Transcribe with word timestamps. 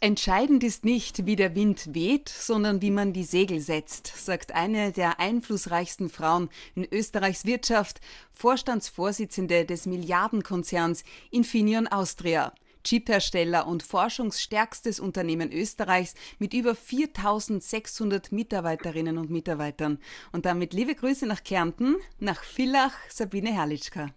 Entscheidend 0.00 0.62
ist 0.62 0.84
nicht, 0.84 1.26
wie 1.26 1.34
der 1.34 1.56
Wind 1.56 1.92
weht, 1.92 2.28
sondern 2.28 2.80
wie 2.82 2.92
man 2.92 3.12
die 3.12 3.24
Segel 3.24 3.58
setzt, 3.58 4.06
sagt 4.06 4.52
eine 4.52 4.92
der 4.92 5.18
einflussreichsten 5.18 6.08
Frauen 6.08 6.50
in 6.76 6.86
Österreichs 6.92 7.44
Wirtschaft, 7.44 8.00
Vorstandsvorsitzende 8.30 9.64
des 9.64 9.86
Milliardenkonzerns 9.86 11.02
Infineon 11.32 11.88
Austria. 11.88 12.52
Chiphersteller 12.84 13.66
und 13.66 13.82
forschungsstärkstes 13.82 15.00
Unternehmen 15.00 15.52
Österreichs 15.52 16.14
mit 16.38 16.54
über 16.54 16.76
4600 16.76 18.30
Mitarbeiterinnen 18.30 19.18
und 19.18 19.30
Mitarbeitern. 19.30 19.98
Und 20.30 20.46
damit 20.46 20.74
liebe 20.74 20.94
Grüße 20.94 21.26
nach 21.26 21.42
Kärnten, 21.42 21.96
nach 22.20 22.44
Villach, 22.44 22.94
Sabine 23.10 23.52
Herrlichka. 23.52 24.10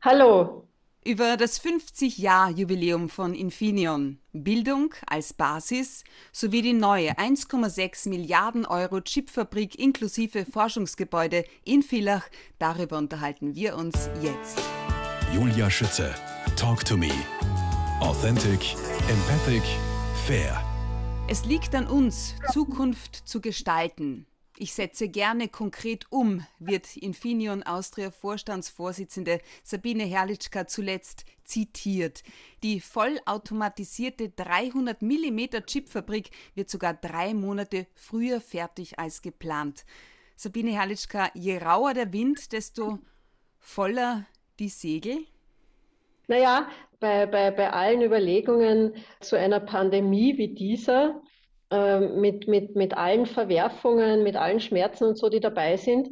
Hallo, 0.00 0.68
über 1.04 1.36
das 1.36 1.62
50-Jahr-Jubiläum 1.62 3.10
von 3.10 3.34
Infineon, 3.34 4.18
Bildung 4.32 4.94
als 5.06 5.34
Basis 5.34 6.02
sowie 6.32 6.62
die 6.62 6.72
neue 6.72 7.18
1,6 7.18 8.08
Milliarden 8.08 8.64
Euro 8.64 9.02
Chipfabrik 9.02 9.78
inklusive 9.78 10.46
Forschungsgebäude 10.46 11.44
in 11.62 11.82
Villach, 11.82 12.24
darüber 12.58 12.96
unterhalten 12.96 13.54
wir 13.54 13.76
uns 13.76 14.08
jetzt. 14.22 14.58
Julia 15.34 15.70
Schütze, 15.70 16.14
Talk 16.56 16.84
to 16.84 16.96
Me. 16.96 17.10
Authentic, 18.00 18.74
empathic, 19.08 19.62
fair. 20.26 20.64
Es 21.28 21.44
liegt 21.44 21.74
an 21.74 21.86
uns, 21.86 22.34
Zukunft 22.52 23.28
zu 23.28 23.40
gestalten. 23.40 24.26
Ich 24.56 24.72
setze 24.72 25.08
gerne 25.08 25.48
konkret 25.48 26.06
um, 26.10 26.46
wird 26.60 26.96
Infineon 26.96 27.64
Austria 27.64 28.12
Vorstandsvorsitzende 28.12 29.40
Sabine 29.64 30.04
Herrlichka 30.04 30.68
zuletzt 30.68 31.24
zitiert. 31.42 32.22
Die 32.62 32.78
vollautomatisierte 32.78 34.28
300 34.28 35.02
mm 35.02 35.66
Chipfabrik 35.66 36.30
wird 36.54 36.70
sogar 36.70 36.94
drei 36.94 37.34
Monate 37.34 37.88
früher 37.94 38.40
fertig 38.40 38.96
als 38.96 39.22
geplant. 39.22 39.84
Sabine 40.36 40.70
Herrlichka, 40.70 41.30
je 41.34 41.58
rauer 41.58 41.92
der 41.92 42.12
Wind, 42.12 42.52
desto 42.52 43.00
voller 43.58 44.24
die 44.60 44.68
Segel? 44.68 45.18
Naja, 46.28 46.68
bei, 47.00 47.26
bei, 47.26 47.50
bei 47.50 47.70
allen 47.70 48.02
Überlegungen 48.02 48.94
zu 49.20 49.36
einer 49.36 49.60
Pandemie 49.60 50.38
wie 50.38 50.54
dieser 50.54 51.20
mit, 52.16 52.48
mit, 52.48 52.76
mit 52.76 52.96
allen 52.96 53.26
Verwerfungen, 53.26 54.22
mit 54.22 54.36
allen 54.36 54.60
Schmerzen 54.60 55.04
und 55.04 55.18
so, 55.18 55.28
die 55.28 55.40
dabei 55.40 55.76
sind, 55.76 56.08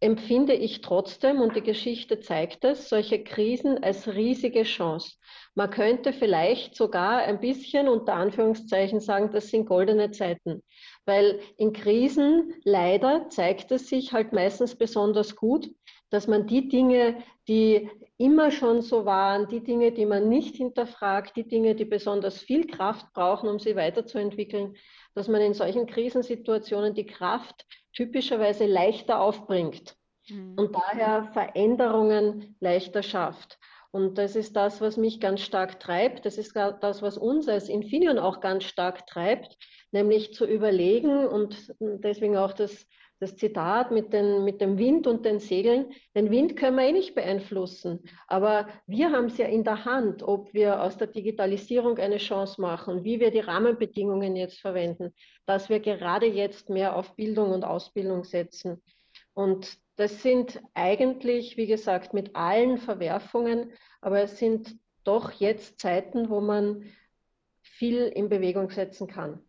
empfinde 0.00 0.54
ich 0.54 0.80
trotzdem, 0.80 1.40
und 1.40 1.54
die 1.54 1.62
Geschichte 1.62 2.20
zeigt 2.20 2.64
es, 2.64 2.88
solche 2.88 3.22
Krisen 3.22 3.82
als 3.82 4.08
riesige 4.08 4.62
Chance. 4.62 5.16
Man 5.54 5.70
könnte 5.70 6.12
vielleicht 6.12 6.74
sogar 6.74 7.18
ein 7.18 7.40
bisschen 7.40 7.86
unter 7.86 8.14
Anführungszeichen 8.14 9.00
sagen, 9.00 9.30
das 9.30 9.48
sind 9.48 9.66
goldene 9.66 10.10
Zeiten. 10.10 10.62
Weil 11.04 11.40
in 11.58 11.72
Krisen 11.72 12.54
leider 12.64 13.28
zeigt 13.28 13.70
es 13.72 13.88
sich 13.88 14.12
halt 14.12 14.32
meistens 14.32 14.76
besonders 14.76 15.36
gut, 15.36 15.68
dass 16.10 16.26
man 16.26 16.46
die 16.46 16.68
Dinge, 16.68 17.22
die 17.48 17.88
immer 18.18 18.50
schon 18.50 18.82
so 18.82 19.06
waren, 19.06 19.48
die 19.48 19.62
Dinge, 19.62 19.92
die 19.92 20.04
man 20.04 20.28
nicht 20.28 20.56
hinterfragt, 20.56 21.36
die 21.36 21.48
Dinge, 21.48 21.74
die 21.74 21.86
besonders 21.86 22.38
viel 22.38 22.66
Kraft 22.66 23.12
brauchen, 23.14 23.48
um 23.48 23.58
sie 23.58 23.76
weiterzuentwickeln, 23.76 24.76
dass 25.14 25.28
man 25.28 25.40
in 25.40 25.54
solchen 25.54 25.86
Krisensituationen 25.86 26.94
die 26.94 27.06
Kraft 27.06 27.66
typischerweise 27.94 28.66
leichter 28.66 29.20
aufbringt 29.20 29.96
mhm. 30.28 30.54
und 30.56 30.74
daher 30.74 31.30
Veränderungen 31.32 32.56
leichter 32.60 33.02
schafft. 33.02 33.58
Und 33.92 34.18
das 34.18 34.36
ist 34.36 34.54
das, 34.54 34.80
was 34.80 34.96
mich 34.96 35.18
ganz 35.18 35.40
stark 35.40 35.80
treibt. 35.80 36.24
Das 36.24 36.38
ist 36.38 36.54
das, 36.54 37.02
was 37.02 37.18
uns 37.18 37.48
als 37.48 37.68
Infineon 37.68 38.18
auch 38.18 38.40
ganz 38.40 38.64
stark 38.64 39.06
treibt, 39.06 39.56
nämlich 39.90 40.32
zu 40.32 40.46
überlegen 40.46 41.26
und 41.26 41.74
deswegen 41.80 42.36
auch 42.36 42.52
das 42.52 42.86
das 43.20 43.36
Zitat 43.36 43.90
mit, 43.90 44.12
den, 44.14 44.44
mit 44.44 44.60
dem 44.62 44.78
Wind 44.78 45.06
und 45.06 45.26
den 45.26 45.38
Segeln. 45.38 45.92
Den 46.16 46.30
Wind 46.30 46.56
können 46.56 46.78
wir 46.78 46.84
eh 46.84 46.92
nicht 46.92 47.14
beeinflussen, 47.14 48.00
aber 48.26 48.66
wir 48.86 49.12
haben 49.12 49.26
es 49.26 49.36
ja 49.36 49.46
in 49.46 49.62
der 49.62 49.84
Hand, 49.84 50.22
ob 50.22 50.52
wir 50.54 50.82
aus 50.82 50.96
der 50.96 51.06
Digitalisierung 51.06 51.98
eine 51.98 52.16
Chance 52.16 52.60
machen, 52.60 53.04
wie 53.04 53.20
wir 53.20 53.30
die 53.30 53.40
Rahmenbedingungen 53.40 54.36
jetzt 54.36 54.60
verwenden, 54.60 55.14
dass 55.44 55.68
wir 55.68 55.80
gerade 55.80 56.26
jetzt 56.26 56.70
mehr 56.70 56.96
auf 56.96 57.14
Bildung 57.14 57.52
und 57.52 57.62
Ausbildung 57.62 58.24
setzen. 58.24 58.82
Und 59.34 59.78
das 59.96 60.22
sind 60.22 60.60
eigentlich, 60.72 61.58
wie 61.58 61.66
gesagt, 61.66 62.14
mit 62.14 62.34
allen 62.34 62.78
Verwerfungen, 62.78 63.72
aber 64.00 64.22
es 64.22 64.38
sind 64.38 64.76
doch 65.04 65.30
jetzt 65.32 65.78
Zeiten, 65.78 66.30
wo 66.30 66.40
man 66.40 66.86
viel 67.60 68.06
in 68.06 68.30
Bewegung 68.30 68.70
setzen 68.70 69.06
kann. 69.06 69.40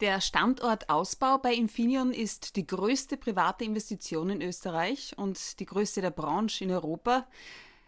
Der 0.00 0.20
Standortausbau 0.20 1.38
bei 1.38 1.54
Infineon 1.54 2.12
ist 2.12 2.56
die 2.56 2.66
größte 2.66 3.16
private 3.16 3.64
Investition 3.64 4.28
in 4.28 4.42
Österreich 4.42 5.14
und 5.16 5.58
die 5.58 5.64
größte 5.64 6.02
der 6.02 6.10
Branche 6.10 6.64
in 6.64 6.70
Europa. 6.70 7.26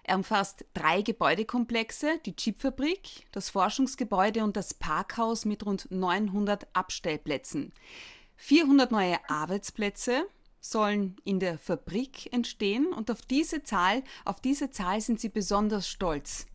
Er 0.05 0.17
umfasst 0.17 0.65
drei 0.73 1.03
Gebäudekomplexe, 1.03 2.19
die 2.25 2.35
Chipfabrik, 2.35 3.27
das 3.31 3.51
Forschungsgebäude 3.51 4.43
und 4.43 4.57
das 4.57 4.73
Parkhaus 4.73 5.45
mit 5.45 5.67
rund 5.67 5.91
900 5.91 6.67
Abstellplätzen. 6.73 7.75
400 8.37 8.91
neue 8.91 9.19
Arbeitsplätze 9.29 10.27
sollen 10.63 11.17
in 11.25 11.41
der 11.41 11.59
Fabrik 11.59 12.33
entstehen 12.33 12.87
und 12.87 13.11
auf 13.11 13.21
diese 13.21 13.65
Zahl, 13.65 14.03
auf 14.25 14.41
diese 14.41 14.71
Zahl 14.71 15.03
sind 15.03 15.21
sie 15.21 15.29
besonders 15.29 15.87
stolz. 15.87 16.47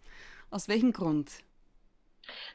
Aus 0.50 0.68
welchem 0.68 0.94
Grund? 0.94 1.43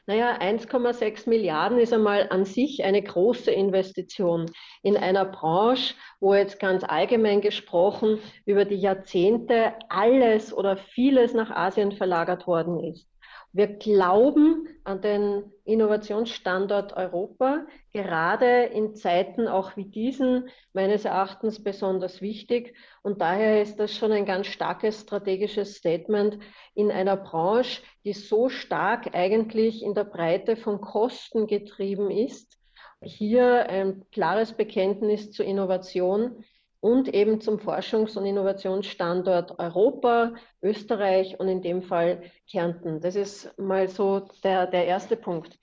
Naja, 0.05 0.39
1,6 0.39 1.29
Milliarden 1.29 1.79
ist 1.79 1.93
einmal 1.93 2.27
an 2.29 2.45
sich 2.45 2.83
eine 2.83 3.01
große 3.01 3.51
Investition 3.51 4.47
in 4.81 4.97
einer 4.97 5.25
Branche, 5.25 5.93
wo 6.19 6.33
jetzt 6.33 6.59
ganz 6.59 6.83
allgemein 6.83 7.41
gesprochen 7.41 8.19
über 8.45 8.65
die 8.65 8.79
Jahrzehnte 8.79 9.73
alles 9.89 10.53
oder 10.53 10.77
vieles 10.77 11.33
nach 11.33 11.51
Asien 11.51 11.91
verlagert 11.91 12.47
worden 12.47 12.83
ist. 12.83 13.07
Wir 13.51 13.65
glauben 13.65 14.67
an 14.83 15.01
den 15.01 15.51
Innovationsstandort 15.65 16.93
Europa, 16.93 17.65
gerade 17.91 18.65
in 18.65 18.93
Zeiten 18.93 19.47
auch 19.47 19.75
wie 19.75 19.85
diesen, 19.85 20.49
meines 20.73 21.03
Erachtens 21.03 21.63
besonders 21.63 22.21
wichtig. 22.21 22.75
Und 23.01 23.21
daher 23.21 23.61
ist 23.61 23.77
das 23.79 23.95
schon 23.95 24.11
ein 24.11 24.25
ganz 24.25 24.47
starkes 24.47 25.01
strategisches 25.01 25.75
Statement 25.75 26.37
in 26.75 26.91
einer 26.91 27.17
Branche, 27.17 27.81
die 28.03 28.13
so 28.13 28.49
stark 28.49 29.15
eigentlich 29.15 29.81
in 29.81 29.95
der 29.95 30.03
Breite 30.03 30.55
von 30.55 30.79
Kosten 30.79 31.47
getrieben 31.47 32.11
ist. 32.11 32.55
Hier 33.01 33.67
ein 33.67 34.05
klares 34.11 34.53
Bekenntnis 34.53 35.31
zur 35.31 35.45
Innovation 35.45 36.43
und 36.81 37.13
eben 37.13 37.41
zum 37.41 37.59
Forschungs- 37.59 38.17
und 38.17 38.25
Innovationsstandort 38.25 39.59
Europa, 39.59 40.33
Österreich 40.61 41.39
und 41.39 41.47
in 41.47 41.61
dem 41.61 41.81
Fall 41.81 42.23
Kärnten. 42.49 43.01
Das 43.01 43.15
ist 43.15 43.57
mal 43.57 43.87
so 43.89 44.27
der, 44.43 44.67
der 44.67 44.85
erste 44.85 45.17
Punkt. 45.17 45.59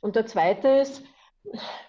Und 0.00 0.16
der 0.16 0.26
zweite 0.26 0.68
ist, 0.68 1.02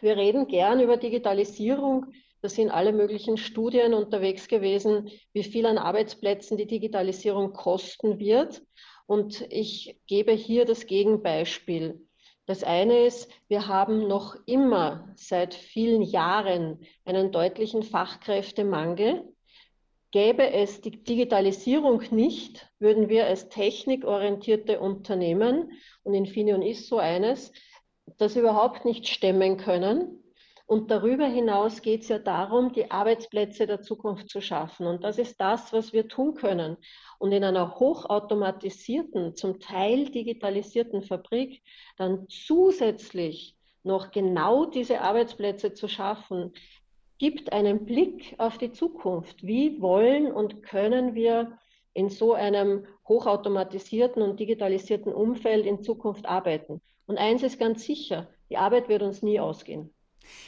wir 0.02 0.18
reden 0.18 0.47
gern 0.47 0.80
über 0.80 0.97
Digitalisierung. 0.97 2.08
Da 2.42 2.50
sind 2.50 2.72
alle 2.72 2.92
möglichen 2.92 3.38
Studien 3.38 3.94
unterwegs 3.94 4.47
gewesen, 4.47 5.12
wie 5.34 5.44
viel 5.44 5.68
an 5.68 5.78
Arbeitsplätzen 5.78 6.58
die 6.58 6.66
Digitalisierung 6.66 7.53
kosten 7.53 8.18
wird. 8.18 8.63
Und 9.06 9.46
ich 9.50 10.00
gebe 10.08 10.31
hier 10.31 10.66
das 10.66 10.88
Gegenbeispiel. 10.88 12.08
Das 12.51 12.66
eine 12.66 13.06
ist, 13.06 13.31
wir 13.47 13.69
haben 13.69 14.09
noch 14.09 14.35
immer 14.45 15.07
seit 15.16 15.53
vielen 15.53 16.01
Jahren 16.01 16.81
einen 17.06 17.31
deutlichen 17.31 17.81
Fachkräftemangel. 17.81 19.23
Gäbe 20.12 20.51
es 20.51 20.81
die 20.81 21.01
Digitalisierung 21.01 22.03
nicht, 22.12 22.69
würden 22.78 23.07
wir 23.07 23.25
als 23.25 23.47
technikorientierte 23.47 24.81
Unternehmen, 24.81 25.72
und 26.03 26.13
Infineon 26.13 26.62
ist 26.62 26.89
so 26.89 26.97
eines, 26.97 27.53
das 28.17 28.35
überhaupt 28.35 28.83
nicht 28.83 29.07
stemmen 29.07 29.56
können. 29.56 30.20
Und 30.71 30.89
darüber 30.89 31.25
hinaus 31.25 31.81
geht 31.81 32.03
es 32.03 32.07
ja 32.07 32.18
darum, 32.18 32.71
die 32.71 32.91
Arbeitsplätze 32.91 33.68
der 33.68 33.81
Zukunft 33.81 34.29
zu 34.29 34.39
schaffen. 34.39 34.88
Und 34.88 35.03
das 35.03 35.18
ist 35.18 35.41
das, 35.41 35.73
was 35.73 35.91
wir 35.91 36.07
tun 36.07 36.33
können. 36.33 36.77
Und 37.19 37.33
in 37.33 37.44
einer 37.44 37.77
hochautomatisierten, 37.77 39.35
zum 39.35 39.59
Teil 39.59 40.06
digitalisierten 40.06 41.01
Fabrik 41.01 41.62
dann 41.97 42.25
zusätzlich 42.29 43.57
noch 43.83 44.12
genau 44.12 44.63
diese 44.63 45.01
Arbeitsplätze 45.01 45.73
zu 45.73 45.89
schaffen, 45.89 46.53
gibt 47.17 47.51
einen 47.51 47.83
Blick 47.83 48.35
auf 48.38 48.57
die 48.57 48.71
Zukunft. 48.71 49.45
Wie 49.45 49.81
wollen 49.81 50.31
und 50.31 50.63
können 50.63 51.15
wir 51.15 51.59
in 51.94 52.07
so 52.07 52.33
einem 52.33 52.85
hochautomatisierten 53.09 54.21
und 54.21 54.39
digitalisierten 54.39 55.13
Umfeld 55.13 55.65
in 55.65 55.83
Zukunft 55.83 56.27
arbeiten? 56.27 56.79
Und 57.07 57.17
eins 57.17 57.44
ist 57.44 57.59
ganz 57.59 57.83
sicher, 57.83 58.29
die 58.50 58.56
Arbeit 58.56 58.88
wird 58.88 59.03
uns 59.03 59.21
nie 59.21 59.38
ausgehen. 59.38 59.94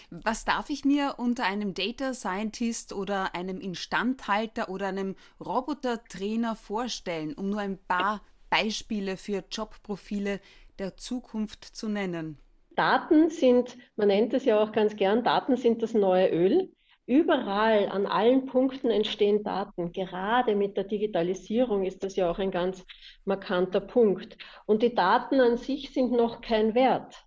Was 0.10 0.46
darf 0.46 0.70
ich 0.70 0.86
mir 0.86 1.16
unter 1.18 1.46
einem 1.46 1.74
Data 1.74 2.14
Scientist 2.14 2.94
oder 2.94 3.36
einem 3.36 3.60
Instandhalter 3.60 4.70
oder 4.70 4.88
einem 4.88 5.16
Robotertrainer 5.40 6.56
vorstellen, 6.56 7.34
um 7.34 7.50
nur 7.50 7.60
ein 7.60 7.78
paar 7.88 8.22
Beispiele 8.50 9.18
für 9.18 9.44
Jobprofile 9.52 10.40
der 10.80 10.98
Zukunft 10.98 11.64
zu 11.64 11.90
nennen? 11.90 12.38
Daten 12.76 13.30
sind, 13.30 13.78
man 13.96 14.08
nennt 14.08 14.34
es 14.34 14.46
ja 14.46 14.62
auch 14.62 14.72
ganz 14.72 14.96
gern, 14.96 15.24
Daten 15.24 15.58
sind 15.58 15.82
das 15.84 15.94
neue 15.94 16.30
Öl. 16.30 16.72
Überall, 17.06 17.90
an 17.90 18.06
allen 18.06 18.46
Punkten 18.46 18.90
entstehen 18.90 19.44
Daten. 19.44 19.92
Gerade 19.92 20.56
mit 20.56 20.78
der 20.78 20.86
Digitalisierung 20.86 21.84
ist 21.84 22.02
das 22.04 22.16
ja 22.16 22.32
auch 22.32 22.40
ein 22.40 22.52
ganz 22.52 22.86
markanter 23.26 23.82
Punkt. 23.82 24.38
Und 24.66 24.84
die 24.84 24.96
Daten 24.96 25.42
an 25.42 25.58
sich 25.58 25.94
sind 25.94 26.14
noch 26.14 26.40
kein 26.40 26.76
Wert, 26.76 27.26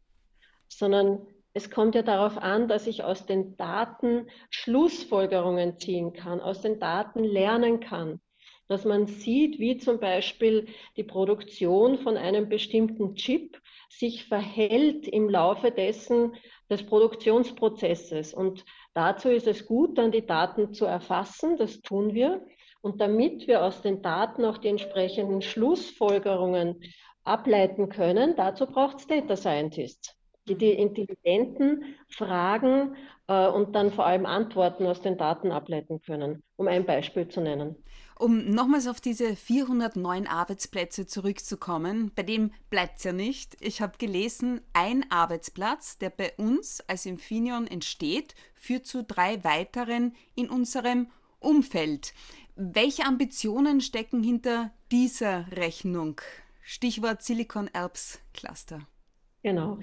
sondern 0.69 1.27
es 1.57 1.71
kommt 1.71 1.95
ja 1.95 2.03
darauf 2.03 2.39
an, 2.39 2.69
dass 2.69 2.87
ich 2.87 3.03
aus 3.03 3.27
den 3.27 3.57
Daten 3.57 4.29
Schlussfolgerungen 4.51 5.79
ziehen 5.79 6.13
kann, 6.13 6.41
aus 6.41 6.61
den 6.61 6.79
Daten 6.79 7.25
lernen 7.25 7.81
kann, 7.81 8.21
dass 8.69 8.85
man 8.85 9.07
sieht, 9.07 9.59
wie 9.59 9.79
zum 9.79 9.99
Beispiel 9.99 10.67
die 10.97 11.05
Produktion 11.05 11.99
von 11.99 12.17
einem 12.17 12.49
bestimmten 12.49 13.15
Chip 13.15 13.61
sich 13.89 14.25
verhält 14.25 15.09
im 15.09 15.29
Laufe 15.29 15.71
dessen 15.71 16.35
des 16.69 16.85
Produktionsprozesses. 16.85 18.35
Und 18.35 18.65
Dazu 18.97 19.29
ist 19.29 19.47
es 19.47 19.67
gut, 19.67 19.99
dann 19.99 20.11
die 20.11 20.25
Daten 20.25 20.73
zu 20.73 20.87
erfassen, 20.87 21.59
das 21.59 21.83
tun 21.83 22.15
wir. 22.15 22.47
Und 22.81 23.03
damit 23.03 23.47
wir 23.47 23.63
aus 23.63 23.83
den 23.83 24.01
Daten 24.01 24.43
auch 24.47 24.57
die 24.57 24.69
entsprechenden 24.69 25.43
Schlussfolgerungen 25.43 26.81
ableiten 27.23 27.91
können, 27.91 28.35
dazu 28.37 28.65
braucht 28.65 29.01
es 29.01 29.07
Data 29.07 29.37
Scientists, 29.37 30.17
die 30.49 30.57
die 30.57 30.73
intelligenten 30.73 31.97
Fragen 32.09 32.97
äh, 33.27 33.47
und 33.49 33.75
dann 33.75 33.93
vor 33.93 34.07
allem 34.07 34.27
Antworten 34.27 34.87
aus 34.87 35.01
den 35.01 35.17
Daten 35.17 35.51
ableiten 35.51 36.01
können, 36.03 36.43
um 36.57 36.69
ein 36.69 36.87
Beispiel 36.87 37.29
zu 37.29 37.41
nennen. 37.41 37.77
Um 38.19 38.47
nochmals 38.51 38.87
auf 38.87 39.01
diese 39.01 39.37
409 39.37 40.27
Arbeitsplätze 40.27 41.07
zurückzukommen, 41.07 42.13
bei 42.15 42.23
dem 42.23 42.51
bleibt 42.71 42.99
es 42.99 43.05
ja 43.05 43.13
nicht. 43.13 43.59
Ich 43.61 43.83
habe 43.83 43.99
gelesen, 43.99 44.63
ein 44.73 45.05
Arbeitsplatz, 45.11 45.99
der 45.99 46.09
bei 46.09 46.33
uns 46.39 46.81
als 46.89 47.05
Infineon 47.05 47.67
entsteht, 47.67 48.35
führt 48.55 48.87
zu 48.87 49.05
drei 49.05 49.45
weiteren 49.45 50.15
in 50.35 50.49
unserem 50.49 51.09
Umfeld. 51.41 52.15
Welche 52.55 53.05
Ambitionen 53.05 53.83
stecken 53.83 54.23
hinter 54.23 54.71
dieser 54.91 55.53
Rechnung? 55.53 56.23
Stichwort 56.63 57.23
Silicon 57.23 57.69
Alps 57.75 58.19
Cluster. 58.33 58.81
Genau. 59.43 59.79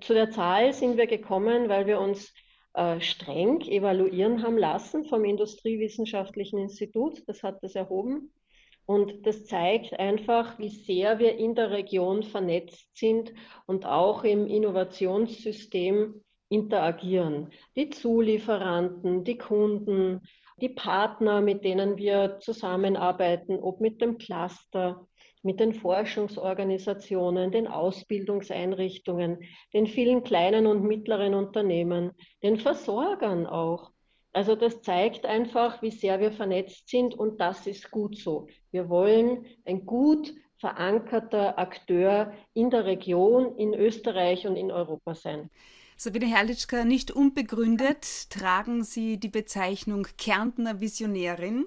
Zu 0.00 0.14
der 0.14 0.30
Zahl 0.30 0.72
sind 0.72 0.96
wir 0.96 1.06
gekommen, 1.06 1.68
weil 1.68 1.86
wir 1.86 2.00
uns 2.00 2.32
äh, 2.74 3.00
streng 3.00 3.60
evaluieren 3.60 4.42
haben 4.42 4.58
lassen 4.58 5.04
vom 5.04 5.24
Industriewissenschaftlichen 5.24 6.58
Institut. 6.58 7.22
Das 7.26 7.42
hat 7.42 7.62
das 7.62 7.74
erhoben. 7.74 8.32
Und 8.86 9.26
das 9.26 9.46
zeigt 9.46 9.98
einfach, 9.98 10.58
wie 10.58 10.68
sehr 10.68 11.18
wir 11.18 11.38
in 11.38 11.54
der 11.54 11.70
Region 11.70 12.22
vernetzt 12.22 12.96
sind 12.96 13.32
und 13.66 13.86
auch 13.86 14.24
im 14.24 14.46
Innovationssystem 14.46 16.22
interagieren. 16.48 17.50
Die 17.76 17.90
Zulieferanten, 17.90 19.24
die 19.24 19.38
Kunden, 19.38 20.20
die 20.60 20.68
Partner, 20.68 21.40
mit 21.40 21.64
denen 21.64 21.96
wir 21.96 22.38
zusammenarbeiten, 22.40 23.58
ob 23.58 23.80
mit 23.80 24.00
dem 24.00 24.18
Cluster, 24.18 25.06
mit 25.44 25.60
den 25.60 25.74
Forschungsorganisationen, 25.74 27.52
den 27.52 27.66
Ausbildungseinrichtungen, 27.66 29.38
den 29.72 29.86
vielen 29.86 30.24
kleinen 30.24 30.66
und 30.66 30.82
mittleren 30.82 31.34
Unternehmen, 31.34 32.12
den 32.42 32.58
Versorgern 32.58 33.46
auch. 33.46 33.92
Also 34.32 34.56
das 34.56 34.82
zeigt 34.82 35.26
einfach, 35.26 35.80
wie 35.82 35.92
sehr 35.92 36.18
wir 36.18 36.32
vernetzt 36.32 36.88
sind 36.88 37.14
und 37.14 37.40
das 37.40 37.66
ist 37.68 37.90
gut 37.90 38.18
so. 38.18 38.48
Wir 38.72 38.88
wollen 38.88 39.46
ein 39.64 39.86
gut 39.86 40.34
verankerter 40.58 41.58
Akteur 41.58 42.32
in 42.54 42.70
der 42.70 42.86
Region, 42.86 43.56
in 43.56 43.74
Österreich 43.74 44.46
und 44.46 44.56
in 44.56 44.72
Europa 44.72 45.14
sein. 45.14 45.50
Sabine 45.96 46.26
Herrlichka, 46.26 46.84
nicht 46.84 47.12
unbegründet 47.12 48.30
tragen 48.30 48.82
Sie 48.82 49.18
die 49.18 49.28
Bezeichnung 49.28 50.08
Kärntner 50.18 50.80
Visionärin. 50.80 51.66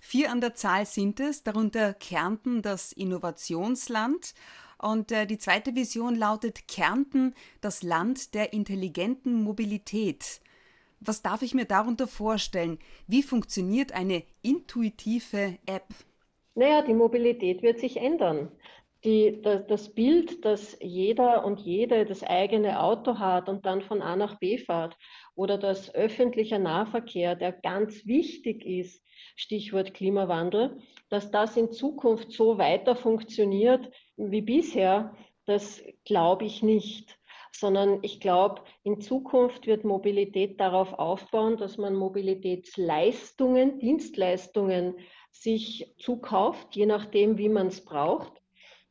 Vier 0.00 0.30
an 0.30 0.40
der 0.40 0.54
Zahl 0.54 0.86
sind 0.86 1.20
es, 1.20 1.42
darunter 1.42 1.94
Kärnten, 1.94 2.62
das 2.62 2.92
Innovationsland. 2.92 4.34
Und 4.78 5.10
äh, 5.12 5.26
die 5.26 5.38
zweite 5.38 5.74
Vision 5.74 6.14
lautet 6.14 6.68
Kärnten, 6.68 7.34
das 7.60 7.82
Land 7.82 8.34
der 8.34 8.52
intelligenten 8.52 9.42
Mobilität. 9.42 10.40
Was 11.00 11.22
darf 11.22 11.42
ich 11.42 11.54
mir 11.54 11.66
darunter 11.66 12.06
vorstellen? 12.06 12.78
Wie 13.06 13.22
funktioniert 13.22 13.92
eine 13.92 14.22
intuitive 14.42 15.58
App? 15.66 15.86
Naja, 16.54 16.82
die 16.82 16.94
Mobilität 16.94 17.62
wird 17.62 17.80
sich 17.80 17.98
ändern. 17.98 18.50
Die, 19.06 19.40
das, 19.40 19.94
Bild, 19.94 20.44
dass 20.44 20.76
jeder 20.80 21.44
und 21.44 21.60
jede 21.60 22.04
das 22.04 22.24
eigene 22.24 22.82
Auto 22.82 23.20
hat 23.20 23.48
und 23.48 23.64
dann 23.64 23.80
von 23.80 24.02
A 24.02 24.16
nach 24.16 24.40
B 24.40 24.58
fährt 24.58 24.96
oder 25.36 25.58
dass 25.58 25.94
öffentlicher 25.94 26.58
Nahverkehr, 26.58 27.36
der 27.36 27.52
ganz 27.52 28.04
wichtig 28.04 28.66
ist, 28.66 29.06
Stichwort 29.36 29.94
Klimawandel, 29.94 30.78
dass 31.08 31.30
das 31.30 31.56
in 31.56 31.70
Zukunft 31.70 32.32
so 32.32 32.58
weiter 32.58 32.96
funktioniert 32.96 33.88
wie 34.16 34.42
bisher, 34.42 35.14
das 35.44 35.84
glaube 36.04 36.44
ich 36.44 36.64
nicht 36.64 37.16
sondern 37.52 38.00
ich 38.02 38.20
glaube, 38.20 38.62
in 38.82 39.00
Zukunft 39.00 39.66
wird 39.66 39.82
Mobilität 39.84 40.60
darauf 40.60 40.92
aufbauen, 40.92 41.56
dass 41.56 41.78
man 41.78 41.94
Mobilitätsleistungen, 41.94 43.78
Dienstleistungen 43.78 44.98
sich 45.30 45.94
zukauft, 45.98 46.76
je 46.76 46.84
nachdem, 46.84 47.38
wie 47.38 47.48
man 47.48 47.68
es 47.68 47.82
braucht. 47.82 48.42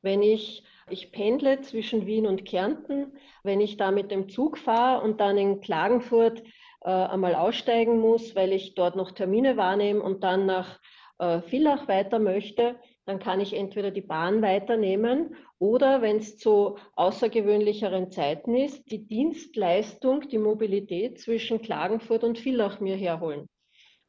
Wenn 0.05 0.21
ich, 0.21 0.63
ich 0.91 1.11
pendle 1.11 1.61
zwischen 1.61 2.05
Wien 2.05 2.27
und 2.27 2.45
Kärnten, 2.45 3.17
wenn 3.41 3.59
ich 3.59 3.75
da 3.75 3.89
mit 3.89 4.11
dem 4.11 4.29
Zug 4.29 4.59
fahre 4.59 5.03
und 5.03 5.19
dann 5.19 5.35
in 5.35 5.61
Klagenfurt 5.61 6.43
äh, 6.81 6.91
einmal 6.91 7.33
aussteigen 7.33 7.99
muss, 7.99 8.35
weil 8.35 8.53
ich 8.53 8.75
dort 8.75 8.95
noch 8.95 9.13
Termine 9.13 9.57
wahrnehme 9.57 10.03
und 10.03 10.23
dann 10.23 10.45
nach 10.45 10.79
äh, 11.17 11.41
Villach 11.41 11.87
weiter 11.87 12.19
möchte, 12.19 12.75
dann 13.05 13.17
kann 13.17 13.39
ich 13.39 13.53
entweder 13.53 13.89
die 13.89 14.01
Bahn 14.01 14.43
weiternehmen 14.43 15.37
oder, 15.57 16.03
wenn 16.03 16.17
es 16.17 16.37
zu 16.37 16.77
außergewöhnlicheren 16.95 18.11
Zeiten 18.11 18.55
ist, 18.55 18.91
die 18.91 19.07
Dienstleistung, 19.07 20.29
die 20.29 20.37
Mobilität 20.37 21.19
zwischen 21.19 21.63
Klagenfurt 21.63 22.23
und 22.23 22.37
Villach 22.37 22.79
mir 22.79 22.95
herholen. 22.95 23.47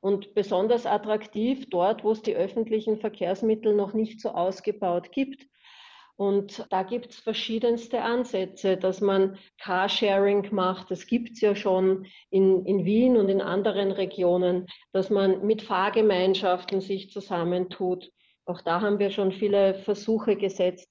Und 0.01 0.35
besonders 0.35 0.85
attraktiv 0.85 1.71
dort, 1.71 2.05
wo 2.05 2.11
es 2.11 2.21
die 2.21 2.37
öffentlichen 2.37 2.99
Verkehrsmittel 2.99 3.75
noch 3.75 3.95
nicht 3.95 4.21
so 4.21 4.29
ausgebaut 4.33 5.11
gibt, 5.11 5.47
und 6.17 6.67
da 6.71 6.83
gibt 6.83 7.11
es 7.11 7.19
verschiedenste 7.19 8.01
Ansätze, 8.01 8.79
dass 8.79 9.03
man 9.03 9.39
Carsharing 9.59 10.49
macht. 10.51 10.91
Das 10.91 11.07
gibt 11.07 11.33
es 11.33 11.43
ja 11.43 11.55
schon 11.55 12.07
in, 12.31 12.65
in 12.65 12.87
Wien 12.87 13.19
und 13.19 13.29
in 13.29 13.43
anderen 13.43 13.93
Regionen, 13.93 14.67
dass 14.93 15.11
man 15.11 15.47
mit 15.47 15.61
Fahrgemeinschaften 15.61 16.81
sich 16.81 17.11
zusammentut. 17.11 18.11
Auch 18.47 18.63
da 18.63 18.81
haben 18.81 18.99
wir 18.99 19.11
schon 19.11 19.31
viele 19.31 19.75
Versuche 19.75 20.37
gesetzt. 20.37 20.89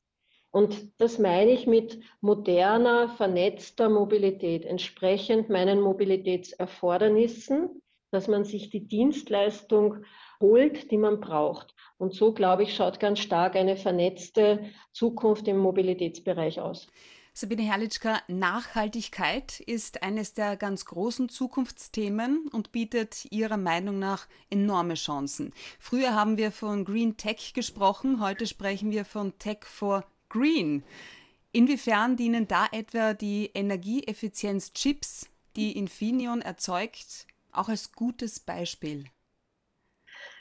Und 0.51 0.93
das 1.01 1.17
meine 1.17 1.51
ich 1.51 1.65
mit 1.65 1.99
moderner, 2.21 3.09
vernetzter 3.09 3.89
Mobilität, 3.89 4.63
entsprechend 4.63 5.49
meinen 5.49 5.81
Mobilitätserfordernissen, 5.81 7.81
dass 8.11 8.27
man 8.27 8.45
sich 8.45 8.69
die 8.69 8.87
Dienstleistung 8.87 10.05
holt, 10.39 10.91
die 10.91 10.97
man 10.97 11.19
braucht. 11.19 11.74
Und 11.97 12.13
so, 12.13 12.33
glaube 12.33 12.63
ich, 12.63 12.75
schaut 12.75 12.99
ganz 12.99 13.19
stark 13.19 13.55
eine 13.55 13.77
vernetzte 13.77 14.69
Zukunft 14.91 15.47
im 15.47 15.57
Mobilitätsbereich 15.57 16.59
aus. 16.59 16.87
Sabine 17.37 17.63
Herrlichka, 17.63 18.21
Nachhaltigkeit 18.29 19.59
ist 19.59 20.03
eines 20.03 20.33
der 20.33 20.55
ganz 20.55 20.85
großen 20.85 21.27
Zukunftsthemen 21.27 22.47
und 22.53 22.71
bietet 22.71 23.25
Ihrer 23.29 23.57
Meinung 23.57 23.99
nach 23.99 24.27
enorme 24.49 24.93
Chancen. 24.93 25.51
Früher 25.77 26.13
haben 26.15 26.37
wir 26.37 26.53
von 26.53 26.85
Green 26.85 27.17
Tech 27.17 27.53
gesprochen, 27.53 28.21
heute 28.21 28.47
sprechen 28.47 28.91
wir 28.91 29.03
von 29.03 29.37
Tech 29.37 29.65
for 29.65 30.05
Green. 30.29 30.85
Inwiefern 31.51 32.15
dienen 32.15 32.47
da 32.47 32.67
etwa 32.71 33.13
die 33.13 33.51
Energieeffizienz-Chips, 33.53 35.27
die 35.57 35.77
Infineon 35.77 36.41
erzeugt, 36.41 37.27
auch 37.51 37.67
als 37.67 37.91
gutes 37.91 38.39
Beispiel? 38.39 39.05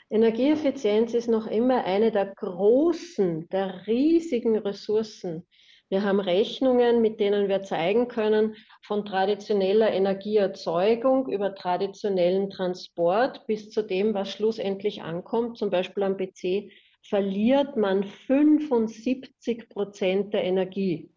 Energieeffizienz 0.09 1.13
ist 1.13 1.27
noch 1.27 1.47
immer 1.47 1.83
eine 1.83 2.11
der 2.11 2.27
großen, 2.27 3.49
der 3.49 3.87
riesigen 3.87 4.57
Ressourcen. 4.57 5.47
Wir 5.89 6.03
haben 6.03 6.19
Rechnungen, 6.19 7.01
mit 7.01 7.19
denen 7.19 7.47
wir 7.47 7.63
zeigen 7.63 8.07
können, 8.07 8.55
von 8.83 9.05
traditioneller 9.05 9.91
Energieerzeugung 9.91 11.27
über 11.29 11.55
traditionellen 11.55 12.49
Transport 12.49 13.45
bis 13.47 13.69
zu 13.69 13.83
dem, 13.83 14.13
was 14.13 14.31
schlussendlich 14.31 15.01
ankommt, 15.01 15.57
zum 15.57 15.69
Beispiel 15.69 16.03
am 16.03 16.17
PC, 16.17 16.71
verliert 17.03 17.75
man 17.77 18.03
75 18.03 19.69
Prozent 19.69 20.33
der 20.33 20.43
Energie. 20.43 21.11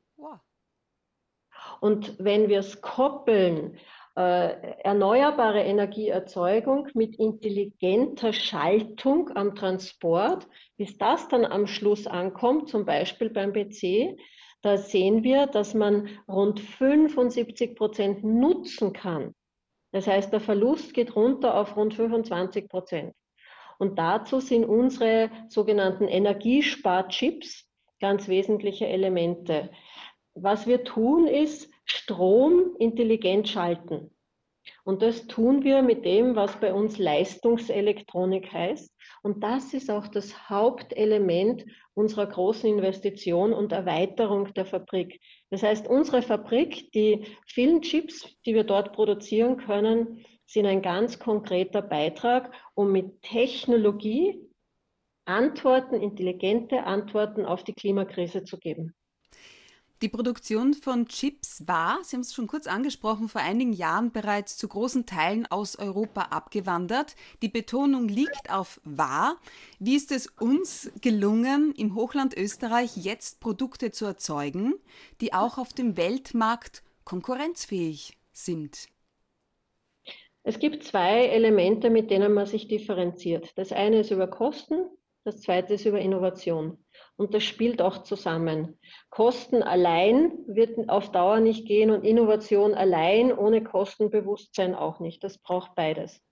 Und 1.81 2.17
wenn 2.19 2.49
wir 2.49 2.61
es 2.61 2.81
koppeln 2.81 3.79
erneuerbare 4.19 5.63
Energieerzeugung 5.63 6.89
mit 6.95 7.17
intelligenter 7.17 8.33
Schaltung 8.33 9.31
am 9.37 9.55
Transport, 9.55 10.49
bis 10.77 10.99
das 10.99 11.29
dann 11.29 11.45
am 11.45 11.67
Schluss 11.67 12.07
ankommt, 12.07 12.69
zum 12.69 12.85
Beispiel 12.85 13.31
beim 13.31 13.53
PC, 13.53 14.17
da 14.63 14.77
sehen 14.77 15.23
wir, 15.23 15.47
dass 15.47 15.75
man 15.75 16.09
rund 16.27 16.59
75 16.59 17.77
Prozent 17.77 18.25
nutzen 18.25 18.93
kann. 18.93 19.35
Das 19.93 20.07
heißt, 20.07 20.33
der 20.33 20.41
Verlust 20.41 20.95
geht 20.95 21.15
runter 21.15 21.57
auf 21.57 21.77
rund 21.77 21.95
25 21.95 22.69
Prozent. 22.69 23.15
Und 23.79 23.99
dazu 23.99 24.41
sind 24.41 24.65
unsere 24.65 25.31
sogenannten 25.49 26.09
Energiesparchips 26.09 27.69
ganz 28.01 28.29
wesentliche 28.29 28.89
Elemente. 28.89 29.71
Was 30.35 30.67
wir 30.67 30.83
tun, 30.83 31.27
ist 31.29 31.71
Strom 31.91 32.77
intelligent 32.79 33.49
schalten. 33.49 34.11
Und 34.85 35.03
das 35.03 35.27
tun 35.27 35.65
wir 35.65 35.83
mit 35.83 36.05
dem, 36.05 36.37
was 36.37 36.61
bei 36.61 36.73
uns 36.73 36.99
Leistungselektronik 36.99 38.53
heißt. 38.53 38.95
Und 39.23 39.43
das 39.43 39.75
ist 39.75 39.91
auch 39.91 40.09
das 40.09 40.49
Hauptelement 40.49 41.65
unserer 41.95 42.27
großen 42.27 42.69
Investition 42.69 43.53
und 43.53 43.73
Erweiterung 43.73 44.53
der 44.55 44.67
Fabrik. 44.67 45.21
Das 45.51 45.63
heißt, 45.63 45.89
unsere 45.89 46.23
Fabrik, 46.23 46.93
die 46.93 47.25
vielen 47.47 47.83
Chips, 47.83 48.37
die 48.45 48.55
wir 48.55 48.65
dort 48.65 48.93
produzieren 48.93 49.57
können, 49.57 50.25
sind 50.47 50.67
ein 50.67 50.83
ganz 50.83 51.19
konkreter 51.19 51.83
Beitrag, 51.83 52.53
um 52.75 52.93
mit 52.93 53.23
Technologie 53.23 54.41
Antworten, 55.27 55.97
intelligente 55.97 56.85
Antworten 56.85 57.45
auf 57.45 57.63
die 57.63 57.75
Klimakrise 57.75 58.45
zu 58.45 58.59
geben. 58.59 58.95
Die 60.01 60.09
Produktion 60.09 60.75
von 60.75 61.09
Chips 61.09 61.67
war, 61.67 61.99
Sie 62.05 62.15
haben 62.15 62.21
es 62.21 62.33
schon 62.33 62.47
kurz 62.47 62.69
angesprochen, 62.69 63.29
vor 63.29 63.41
einigen 63.41 63.73
Jahren 63.73 64.13
bereits 64.13 64.57
zu 64.57 64.69
großen 64.69 65.07
Teilen 65.07 65.47
aus 65.47 65.77
Europa 65.77 66.23
abgewandert. 66.31 67.17
Die 67.43 67.49
Betonung 67.49 68.07
liegt 68.07 68.49
auf 68.49 68.81
war. 68.85 69.39
Wie 69.81 69.97
ist 69.97 70.13
es 70.13 70.29
uns 70.29 70.93
gelungen, 71.01 71.75
im 71.77 71.97
Hochland 71.97 72.37
Österreich 72.37 72.97
jetzt 72.97 73.41
Produkte 73.41 73.91
zu 73.91 74.05
erzeugen, 74.05 74.75
die 75.21 75.35
auch 75.35 75.59
auf 75.59 75.73
dem 75.73 75.97
Weltmarkt 75.97 76.85
konkurrenzfähig 77.03 78.17
sind? 78.33 78.87
Es 80.45 80.61
gibt 80.61 80.85
zwei 80.85 81.27
Elemente, 81.27 81.91
mit 81.91 82.13
denen 82.13 82.35
man 82.35 82.47
sich 82.47 82.69
differenziert. 82.69 83.51
Das 83.59 83.73
eine 83.73 84.01
ist 84.01 84.13
über 84.13 84.29
Kosten, 84.29 84.89
das 85.25 85.41
zweite 85.41 85.75
ist 85.75 85.87
über 85.87 85.99
Innovation. 85.99 86.79
Und 87.19 87.35
das 87.35 87.43
spielt 87.43 87.83
auch 87.83 88.05
zusammen. 88.05 88.79
Kosten 89.11 89.65
allein 89.65 90.39
wird 90.47 90.89
auf 90.89 91.11
Dauer 91.11 91.41
nicht 91.41 91.67
gehen 91.67 91.91
und 91.91 92.05
Innovation 92.05 92.75
allein 92.75 93.37
ohne 93.37 93.65
Kostenbewusstsein 93.65 94.77
auch 94.77 95.01
nicht. 95.01 95.25
Das 95.25 95.39
braucht 95.39 95.75
beides. 95.75 96.23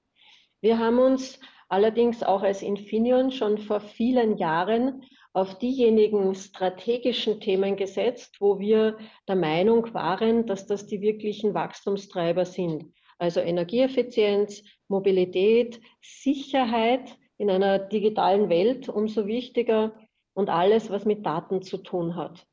Wir 0.61 0.79
haben 0.79 1.01
uns 1.01 1.41
allerdings 1.69 2.23
auch 2.23 2.43
als 2.43 2.63
Infineon 2.63 3.33
schon 3.33 3.59
vor 3.59 3.81
vielen 3.81 4.37
Jahren 4.37 5.03
auf 5.33 5.59
diejenigen 5.59 6.37
strategischen 6.37 7.41
Themen 7.41 7.75
gesetzt, 7.75 8.37
wo 8.39 8.61
wir 8.61 8.97
der 9.27 9.37
Meinung 9.37 9.93
waren, 9.93 10.47
dass 10.47 10.67
das 10.67 10.87
die 10.87 11.01
wirklichen 11.01 11.53
Wachstumstreiber 11.53 12.45
sind. 12.45 12.93
Also 13.19 13.41
Energieeffizienz, 13.41 14.63
Mobilität, 14.87 15.81
Sicherheit, 16.01 17.17
in 17.39 17.51
einer 17.51 17.79
digitalen 17.79 18.49
Welt 18.49 18.89
umso 18.89 19.27
wichtiger 19.27 19.93
und 20.37 20.51
alles, 20.51 20.91
was 20.91 21.07
mit 21.07 21.25
Daten 21.25 21.63
zu 21.63 21.79
tun 21.79 22.15
hat. 22.15 22.47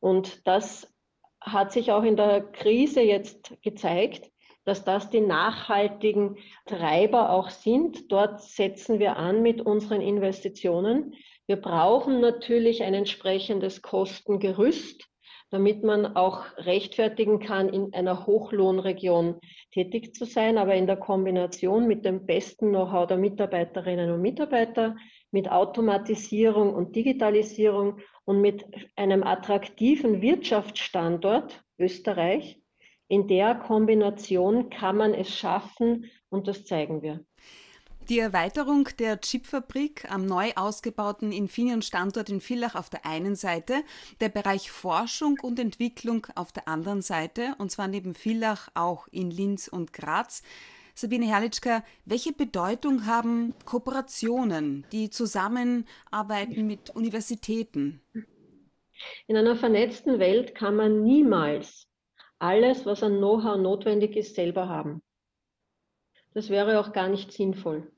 Und 0.00 0.46
das 0.46 0.92
hat 1.40 1.72
sich 1.72 1.90
auch 1.90 2.02
in 2.02 2.16
der 2.16 2.42
Krise 2.42 3.00
jetzt 3.00 3.56
gezeigt, 3.62 4.30
dass 4.64 4.84
das 4.84 5.08
die 5.08 5.22
nachhaltigen 5.22 6.36
Treiber 6.66 7.30
auch 7.30 7.48
sind. 7.48 8.12
Dort 8.12 8.42
setzen 8.42 8.98
wir 8.98 9.16
an 9.16 9.42
mit 9.42 9.62
unseren 9.62 10.02
Investitionen. 10.02 11.14
Wir 11.46 11.56
brauchen 11.56 12.20
natürlich 12.20 12.82
ein 12.82 12.94
entsprechendes 12.94 13.80
Kostengerüst, 13.80 15.08
damit 15.50 15.82
man 15.82 16.14
auch 16.16 16.44
rechtfertigen 16.58 17.40
kann, 17.40 17.70
in 17.70 17.94
einer 17.94 18.26
Hochlohnregion 18.26 19.40
tätig 19.72 20.14
zu 20.14 20.26
sein, 20.26 20.58
aber 20.58 20.74
in 20.74 20.86
der 20.86 20.98
Kombination 20.98 21.88
mit 21.88 22.04
dem 22.04 22.26
besten 22.26 22.68
Know-how 22.68 23.06
der 23.06 23.16
Mitarbeiterinnen 23.16 24.10
und 24.10 24.20
Mitarbeiter, 24.20 24.96
mit 25.32 25.50
Automatisierung 25.50 26.72
und 26.74 26.94
Digitalisierung 26.94 27.98
und 28.24 28.40
mit 28.40 28.64
einem 28.96 29.24
attraktiven 29.24 30.22
Wirtschaftsstandort 30.22 31.64
Österreich. 31.78 32.62
In 33.08 33.26
der 33.26 33.56
Kombination 33.56 34.70
kann 34.70 34.96
man 34.96 35.12
es 35.12 35.34
schaffen 35.34 36.10
und 36.28 36.46
das 36.46 36.64
zeigen 36.64 37.02
wir. 37.02 37.24
Die 38.08 38.18
Erweiterung 38.18 38.88
der 38.98 39.20
Chipfabrik 39.20 40.10
am 40.10 40.26
neu 40.26 40.50
ausgebauten 40.56 41.30
Infineon-Standort 41.30 42.30
in 42.30 42.40
Villach 42.40 42.74
auf 42.74 42.90
der 42.90 43.06
einen 43.06 43.36
Seite, 43.36 43.84
der 44.20 44.28
Bereich 44.28 44.72
Forschung 44.72 45.38
und 45.40 45.60
Entwicklung 45.60 46.26
auf 46.34 46.50
der 46.50 46.66
anderen 46.66 47.00
Seite, 47.00 47.54
und 47.58 47.70
zwar 47.70 47.86
neben 47.86 48.14
Villach 48.14 48.68
auch 48.74 49.06
in 49.12 49.30
Linz 49.30 49.68
und 49.68 49.92
Graz. 49.92 50.42
Sabine 50.94 51.26
Herrlichka, 51.26 51.82
welche 52.04 52.32
Bedeutung 52.32 53.06
haben 53.06 53.54
Kooperationen, 53.64 54.84
die 54.92 55.10
zusammenarbeiten 55.10 56.66
mit 56.66 56.90
Universitäten? 56.90 58.02
In 59.26 59.36
einer 59.36 59.56
vernetzten 59.56 60.18
Welt 60.18 60.54
kann 60.54 60.76
man 60.76 61.02
niemals 61.02 61.88
alles, 62.38 62.86
was 62.86 63.02
an 63.02 63.18
Know-how 63.18 63.56
notwendig 63.58 64.16
ist, 64.16 64.34
selber 64.34 64.68
haben. 64.68 65.02
Das 66.34 66.50
wäre 66.50 66.80
auch 66.80 66.92
gar 66.92 67.08
nicht 67.08 67.32
sinnvoll. 67.32 67.90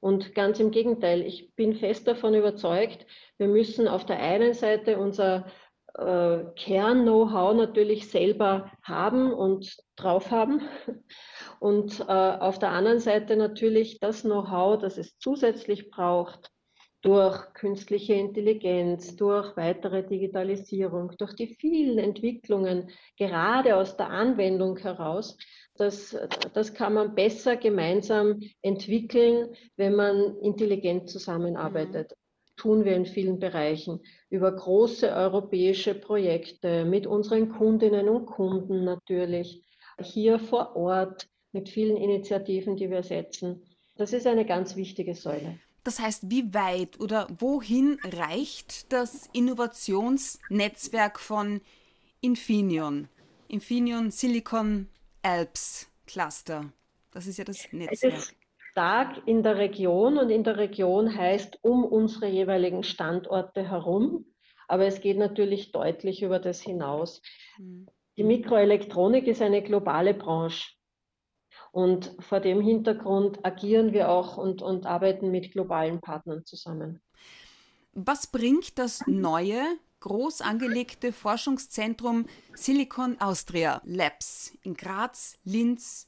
Und 0.00 0.34
ganz 0.34 0.60
im 0.60 0.70
Gegenteil, 0.70 1.22
ich 1.22 1.54
bin 1.54 1.74
fest 1.76 2.06
davon 2.06 2.34
überzeugt, 2.34 3.06
wir 3.38 3.48
müssen 3.48 3.88
auf 3.88 4.04
der 4.04 4.18
einen 4.18 4.52
Seite 4.52 4.98
unser 4.98 5.50
äh, 5.98 6.44
Kern-Know-how 6.56 7.54
natürlich 7.54 8.08
selber 8.08 8.70
haben 8.82 9.32
und 9.32 9.76
drauf 9.96 10.30
haben. 10.30 10.62
Und 11.60 12.00
äh, 12.00 12.12
auf 12.12 12.58
der 12.58 12.70
anderen 12.70 13.00
Seite 13.00 13.36
natürlich 13.36 14.00
das 14.00 14.22
Know-how, 14.22 14.78
das 14.78 14.98
es 14.98 15.18
zusätzlich 15.18 15.88
braucht, 15.88 16.50
durch 17.00 17.52
künstliche 17.52 18.14
Intelligenz, 18.14 19.14
durch 19.16 19.56
weitere 19.56 20.06
Digitalisierung, 20.06 21.12
durch 21.18 21.34
die 21.34 21.54
vielen 21.54 21.98
Entwicklungen, 21.98 22.90
gerade 23.18 23.76
aus 23.76 23.96
der 23.96 24.08
Anwendung 24.08 24.78
heraus, 24.78 25.36
das, 25.76 26.16
das 26.54 26.72
kann 26.72 26.94
man 26.94 27.14
besser 27.14 27.56
gemeinsam 27.56 28.40
entwickeln, 28.62 29.54
wenn 29.76 29.96
man 29.96 30.38
intelligent 30.38 31.10
zusammenarbeitet. 31.10 32.14
Tun 32.56 32.84
wir 32.84 32.94
in 32.94 33.06
vielen 33.06 33.38
Bereichen 33.38 34.00
über 34.30 34.52
große 34.52 35.10
europäische 35.10 35.94
Projekte 35.94 36.84
mit 36.84 37.06
unseren 37.06 37.48
Kundinnen 37.50 38.08
und 38.08 38.26
Kunden 38.26 38.84
natürlich, 38.84 39.62
hier 40.00 40.38
vor 40.38 40.76
Ort 40.76 41.28
mit 41.52 41.68
vielen 41.68 41.96
Initiativen, 41.96 42.76
die 42.76 42.90
wir 42.90 43.02
setzen. 43.02 43.62
Das 43.96 44.12
ist 44.12 44.26
eine 44.26 44.44
ganz 44.44 44.76
wichtige 44.76 45.14
Säule. 45.14 45.58
Das 45.84 46.00
heißt, 46.00 46.30
wie 46.30 46.52
weit 46.54 46.98
oder 46.98 47.28
wohin 47.38 47.98
reicht 48.02 48.92
das 48.92 49.28
Innovationsnetzwerk 49.32 51.20
von 51.20 51.60
Infineon? 52.20 53.08
Infineon 53.48 54.10
Silicon 54.10 54.88
Alps 55.22 55.86
Cluster. 56.06 56.72
Das 57.12 57.26
ist 57.26 57.36
ja 57.36 57.44
das 57.44 57.68
Netzwerk. 57.70 58.34
Stark 58.74 59.22
in 59.26 59.44
der 59.44 59.56
Region 59.56 60.18
und 60.18 60.30
in 60.30 60.42
der 60.42 60.56
Region 60.56 61.16
heißt 61.16 61.60
um 61.62 61.84
unsere 61.84 62.26
jeweiligen 62.26 62.82
Standorte 62.82 63.70
herum. 63.70 64.26
Aber 64.66 64.84
es 64.84 65.00
geht 65.00 65.16
natürlich 65.16 65.70
deutlich 65.70 66.24
über 66.24 66.40
das 66.40 66.60
hinaus. 66.60 67.22
Mhm. 67.56 67.86
Die 68.16 68.24
Mikroelektronik 68.24 69.28
ist 69.28 69.42
eine 69.42 69.62
globale 69.62 70.12
Branche. 70.12 70.72
Und 71.70 72.16
vor 72.18 72.40
dem 72.40 72.60
Hintergrund 72.60 73.44
agieren 73.44 73.92
wir 73.92 74.08
auch 74.08 74.38
und, 74.38 74.60
und 74.60 74.86
arbeiten 74.86 75.30
mit 75.30 75.52
globalen 75.52 76.00
Partnern 76.00 76.44
zusammen. 76.44 77.00
Was 77.92 78.26
bringt 78.26 78.76
das 78.80 79.06
neue 79.06 79.62
groß 80.00 80.40
angelegte 80.40 81.12
Forschungszentrum 81.12 82.26
Silicon 82.54 83.20
Austria 83.20 83.80
Labs 83.84 84.52
in 84.62 84.74
Graz, 84.74 85.38
Linz 85.44 86.06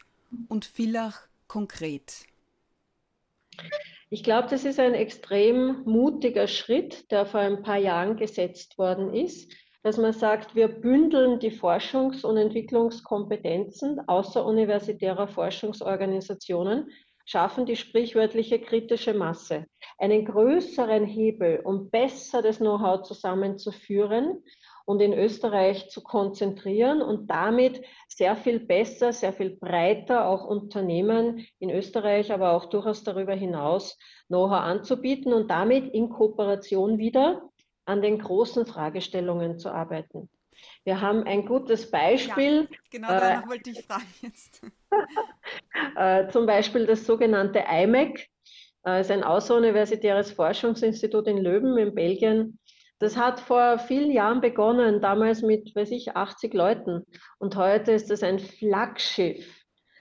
und 0.48 0.64
Villach 0.64 1.28
konkret? 1.46 2.26
Ich 4.08 4.22
glaube, 4.22 4.48
das 4.48 4.64
ist 4.64 4.78
ein 4.78 4.94
extrem 4.94 5.82
mutiger 5.84 6.46
Schritt, 6.46 7.10
der 7.10 7.26
vor 7.26 7.40
ein 7.40 7.62
paar 7.62 7.78
Jahren 7.78 8.16
gesetzt 8.16 8.78
worden 8.78 9.12
ist, 9.12 9.52
dass 9.82 9.98
man 9.98 10.12
sagt, 10.12 10.54
wir 10.54 10.68
bündeln 10.68 11.38
die 11.38 11.50
Forschungs- 11.50 12.24
und 12.24 12.36
Entwicklungskompetenzen 12.36 14.08
außeruniversitärer 14.08 15.28
Forschungsorganisationen 15.28 16.90
schaffen 17.24 17.66
die 17.66 17.76
sprichwörtliche 17.76 18.60
kritische 18.60 19.12
Masse. 19.12 19.66
Einen 19.98 20.24
größeren 20.24 21.04
Hebel, 21.04 21.60
um 21.64 21.90
besser 21.90 22.42
das 22.42 22.58
Know-how 22.58 23.02
zusammenzuführen 23.02 24.42
und 24.86 25.00
in 25.00 25.12
Österreich 25.12 25.90
zu 25.90 26.00
konzentrieren 26.02 27.02
und 27.02 27.28
damit 27.28 27.84
sehr 28.08 28.36
viel 28.36 28.60
besser, 28.60 29.12
sehr 29.12 29.32
viel 29.32 29.50
breiter 29.50 30.26
auch 30.26 30.46
Unternehmen 30.46 31.46
in 31.58 31.70
Österreich, 31.70 32.32
aber 32.32 32.52
auch 32.52 32.66
durchaus 32.66 33.02
darüber 33.02 33.34
hinaus 33.34 33.98
Know-how 34.28 34.60
anzubieten 34.60 35.34
und 35.34 35.50
damit 35.50 35.92
in 35.92 36.08
Kooperation 36.08 36.98
wieder 36.98 37.42
an 37.84 38.00
den 38.00 38.18
großen 38.18 38.64
Fragestellungen 38.64 39.58
zu 39.58 39.70
arbeiten. 39.70 40.30
Wir 40.84 41.00
haben 41.00 41.24
ein 41.24 41.44
gutes 41.44 41.90
Beispiel. 41.90 42.68
Ja, 42.70 42.78
genau 42.90 43.08
danach 43.08 43.44
äh, 43.44 43.48
wollte 43.48 43.70
ich 43.70 43.84
fragen 43.84 44.06
jetzt. 44.22 44.62
äh, 45.96 46.28
zum 46.28 46.46
Beispiel 46.46 46.86
das 46.86 47.04
sogenannte 47.04 47.64
IMEC, 47.68 48.28
äh, 48.86 49.00
ist 49.00 49.10
ein 49.10 49.24
außeruniversitäres 49.24 50.30
Forschungsinstitut 50.30 51.26
in 51.26 51.38
Löwen 51.38 51.76
in 51.76 51.94
Belgien. 51.94 52.58
Das 52.98 53.16
hat 53.16 53.40
vor 53.40 53.78
vielen 53.78 54.10
Jahren 54.10 54.40
begonnen, 54.40 55.00
damals 55.00 55.42
mit, 55.42 55.74
weiß 55.76 55.90
ich, 55.90 56.16
80 56.16 56.54
Leuten. 56.54 57.04
Und 57.38 57.56
heute 57.56 57.92
ist 57.92 58.10
es 58.10 58.22
ein 58.22 58.38
Flaggschiff 58.38 59.46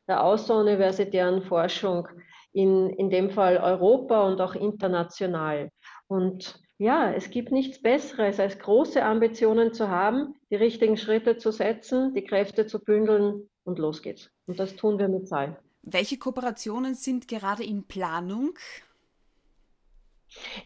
der 0.08 0.24
außeruniversitären 0.24 1.42
Forschung 1.42 2.08
in, 2.54 2.90
in 2.92 3.10
dem 3.10 3.32
Fall 3.32 3.58
Europa 3.58 4.26
und 4.28 4.40
auch 4.40 4.56
international. 4.56 5.72
Und 6.08 6.62
ja, 6.78 7.12
es 7.12 7.30
gibt 7.30 7.52
nichts 7.52 7.82
Besseres, 7.82 8.40
als 8.40 8.60
große 8.60 9.04
Ambitionen 9.04 9.74
zu 9.74 9.90
haben, 9.90 10.36
die 10.50 10.56
richtigen 10.56 10.98
Schritte 10.98 11.38
zu 11.38 11.52
setzen, 11.52 12.14
die 12.14 12.24
Kräfte 12.24 12.66
zu 12.68 12.80
bündeln 12.80 13.50
und 13.64 13.80
los 13.80 14.02
geht's. 14.02 14.30
Und 14.46 14.60
das 14.60 14.76
tun 14.76 15.00
wir 15.00 15.08
mit 15.08 15.28
SAI. 15.28 15.58
Welche 15.84 16.18
Kooperationen 16.18 16.96
sind 16.96 17.28
gerade 17.28 17.64
in 17.64 17.88
Planung? 17.88 18.54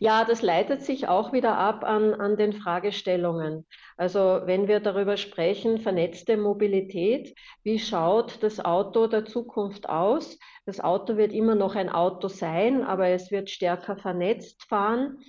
Ja, 0.01 0.24
das 0.24 0.41
leitet 0.41 0.82
sich 0.82 1.10
auch 1.10 1.34
wieder 1.34 1.58
ab 1.58 1.84
an, 1.84 2.13
an 2.13 2.38
den 2.38 2.53
Fragestellungen. 2.53 3.65
Also 3.98 4.41
wenn 4.46 4.68
wir 4.70 4.79
darüber 4.79 5.18
sprechen, 5.18 5.79
vernetzte 5.79 6.38
Mobilität, 6.38 7.36
wie 7.63 7.79
schaut 7.79 8.41
das 8.41 8.63
Auto 8.63 9.08
der 9.08 9.25
Zukunft 9.25 9.89
aus? 9.89 10.39
Das 10.65 10.79
Auto 10.79 11.18
wird 11.18 11.34
immer 11.34 11.56
noch 11.56 11.75
ein 11.75 11.89
Auto 11.89 12.29
sein, 12.29 12.84
aber 12.84 13.08
es 13.10 13.29
wird 13.29 13.50
stärker 13.50 13.98
vernetzt 13.98 14.63
fahren. 14.70 15.20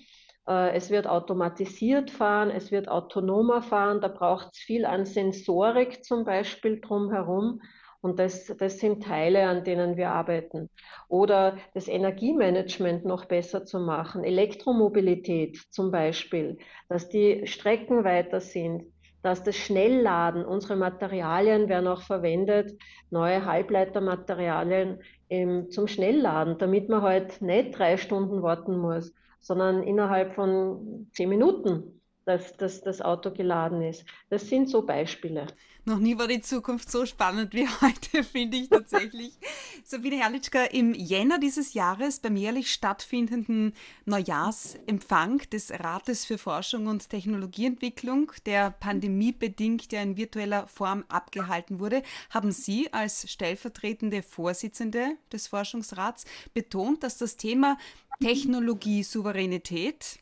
Äh, 0.46 0.76
es 0.76 0.90
wird 0.90 1.08
automatisiert 1.08 2.10
fahren, 2.12 2.50
es 2.50 2.70
wird 2.70 2.88
autonomer 2.88 3.62
fahren, 3.62 4.00
da 4.00 4.06
braucht 4.08 4.50
es 4.52 4.58
viel 4.58 4.84
an 4.84 5.04
Sensorik 5.04 6.04
zum 6.04 6.24
Beispiel 6.24 6.80
drumherum. 6.80 7.60
Und 8.02 8.18
das, 8.18 8.46
das 8.58 8.78
sind 8.78 9.02
Teile, 9.02 9.46
an 9.46 9.64
denen 9.64 9.96
wir 9.96 10.10
arbeiten. 10.10 10.70
Oder 11.08 11.58
das 11.74 11.86
Energiemanagement 11.86 13.04
noch 13.04 13.26
besser 13.26 13.66
zu 13.66 13.78
machen, 13.78 14.24
Elektromobilität 14.24 15.58
zum 15.70 15.90
Beispiel, 15.90 16.58
dass 16.88 17.08
die 17.08 17.46
Strecken 17.46 18.04
weiter 18.04 18.40
sind, 18.40 18.84
dass 19.22 19.42
das 19.42 19.56
Schnellladen, 19.56 20.46
unsere 20.46 20.76
Materialien 20.76 21.68
werden 21.68 21.88
auch 21.88 22.02
verwendet, 22.02 22.72
neue 23.10 23.44
Halbleitermaterialien 23.44 25.02
im, 25.28 25.70
zum 25.70 25.86
Schnellladen, 25.86 26.56
damit 26.58 26.88
man 26.88 27.02
halt 27.02 27.42
nicht 27.42 27.78
drei 27.78 27.98
Stunden 27.98 28.42
warten 28.42 28.78
muss, 28.78 29.12
sondern 29.40 29.82
innerhalb 29.82 30.34
von 30.34 31.08
zehn 31.12 31.28
Minuten, 31.28 31.99
dass, 32.24 32.56
dass 32.56 32.82
das 32.82 33.00
Auto 33.00 33.30
geladen 33.30 33.82
ist. 33.82 34.04
Das 34.28 34.48
sind 34.48 34.68
so 34.68 34.82
Beispiele. 34.82 35.46
Noch 35.86 35.98
nie 35.98 36.18
war 36.18 36.28
die 36.28 36.42
Zukunft 36.42 36.90
so 36.90 37.06
spannend 37.06 37.54
wie 37.54 37.66
heute, 37.80 38.22
finde 38.22 38.58
ich 38.58 38.68
tatsächlich. 38.68 39.32
Sabine 39.84 40.16
Herrlichka, 40.16 40.64
im 40.64 40.94
Jänner 40.94 41.38
dieses 41.38 41.74
Jahres 41.74 42.20
beim 42.20 42.36
jährlich 42.36 42.70
stattfindenden 42.70 43.72
Neujahrsempfang 44.04 45.38
des 45.50 45.72
Rates 45.72 46.26
für 46.26 46.38
Forschung 46.38 46.86
und 46.86 47.08
Technologieentwicklung, 47.08 48.32
der 48.46 48.70
pandemiebedingt 48.70 49.90
ja 49.92 50.02
in 50.02 50.16
virtueller 50.16 50.66
Form 50.66 51.04
abgehalten 51.08 51.78
wurde, 51.78 52.02
haben 52.28 52.52
Sie 52.52 52.92
als 52.92 53.30
stellvertretende 53.30 54.22
Vorsitzende 54.22 55.16
des 55.32 55.48
Forschungsrats 55.48 56.26
betont, 56.52 57.02
dass 57.02 57.16
das 57.16 57.36
Thema 57.36 57.78
Technologiesouveränität 58.20 60.18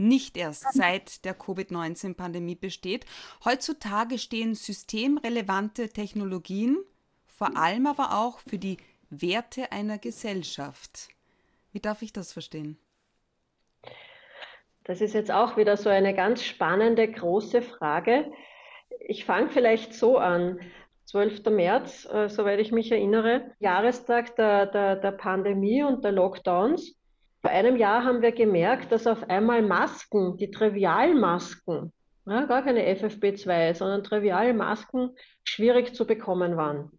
nicht 0.00 0.36
erst 0.36 0.72
seit 0.72 1.24
der 1.24 1.34
Covid-19-Pandemie 1.34 2.56
besteht. 2.56 3.06
Heutzutage 3.44 4.18
stehen 4.18 4.54
systemrelevante 4.54 5.90
Technologien 5.90 6.78
vor 7.40 7.56
allem 7.56 7.86
aber 7.86 8.18
auch 8.18 8.38
für 8.40 8.58
die 8.58 8.76
Werte 9.08 9.72
einer 9.72 9.96
Gesellschaft. 9.96 11.08
Wie 11.72 11.80
darf 11.80 12.02
ich 12.02 12.12
das 12.12 12.34
verstehen? 12.34 12.76
Das 14.84 15.00
ist 15.00 15.14
jetzt 15.14 15.30
auch 15.30 15.56
wieder 15.56 15.78
so 15.78 15.88
eine 15.88 16.14
ganz 16.14 16.44
spannende, 16.44 17.10
große 17.10 17.62
Frage. 17.62 18.30
Ich 19.00 19.24
fange 19.24 19.48
vielleicht 19.48 19.94
so 19.94 20.18
an. 20.18 20.60
12. 21.06 21.46
März, 21.46 22.06
äh, 22.12 22.28
soweit 22.28 22.60
ich 22.60 22.72
mich 22.72 22.92
erinnere, 22.92 23.52
Jahrestag 23.58 24.36
der, 24.36 24.66
der, 24.66 24.96
der 24.96 25.12
Pandemie 25.12 25.82
und 25.82 26.04
der 26.04 26.12
Lockdowns. 26.12 26.99
Vor 27.40 27.50
einem 27.50 27.76
Jahr 27.76 28.04
haben 28.04 28.20
wir 28.20 28.32
gemerkt, 28.32 28.92
dass 28.92 29.06
auf 29.06 29.28
einmal 29.30 29.62
Masken, 29.62 30.36
die 30.36 30.50
Trivialmasken, 30.50 31.92
ja, 32.26 32.44
gar 32.44 32.62
keine 32.62 32.86
FFP2, 32.94 33.74
sondern 33.74 34.04
Trivialmasken 34.04 35.16
schwierig 35.44 35.94
zu 35.94 36.06
bekommen 36.06 36.56
waren. 36.56 36.90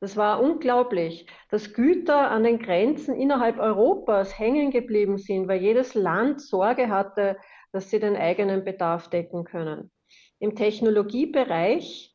Das 0.00 0.16
war 0.16 0.40
unglaublich, 0.42 1.26
dass 1.50 1.74
Güter 1.74 2.30
an 2.30 2.42
den 2.42 2.58
Grenzen 2.58 3.14
innerhalb 3.14 3.58
Europas 3.58 4.38
hängen 4.38 4.70
geblieben 4.70 5.18
sind, 5.18 5.46
weil 5.46 5.60
jedes 5.60 5.92
Land 5.94 6.40
Sorge 6.40 6.88
hatte, 6.88 7.36
dass 7.72 7.90
sie 7.90 8.00
den 8.00 8.16
eigenen 8.16 8.64
Bedarf 8.64 9.10
decken 9.10 9.44
können. 9.44 9.90
Im 10.38 10.54
Technologiebereich 10.54 12.14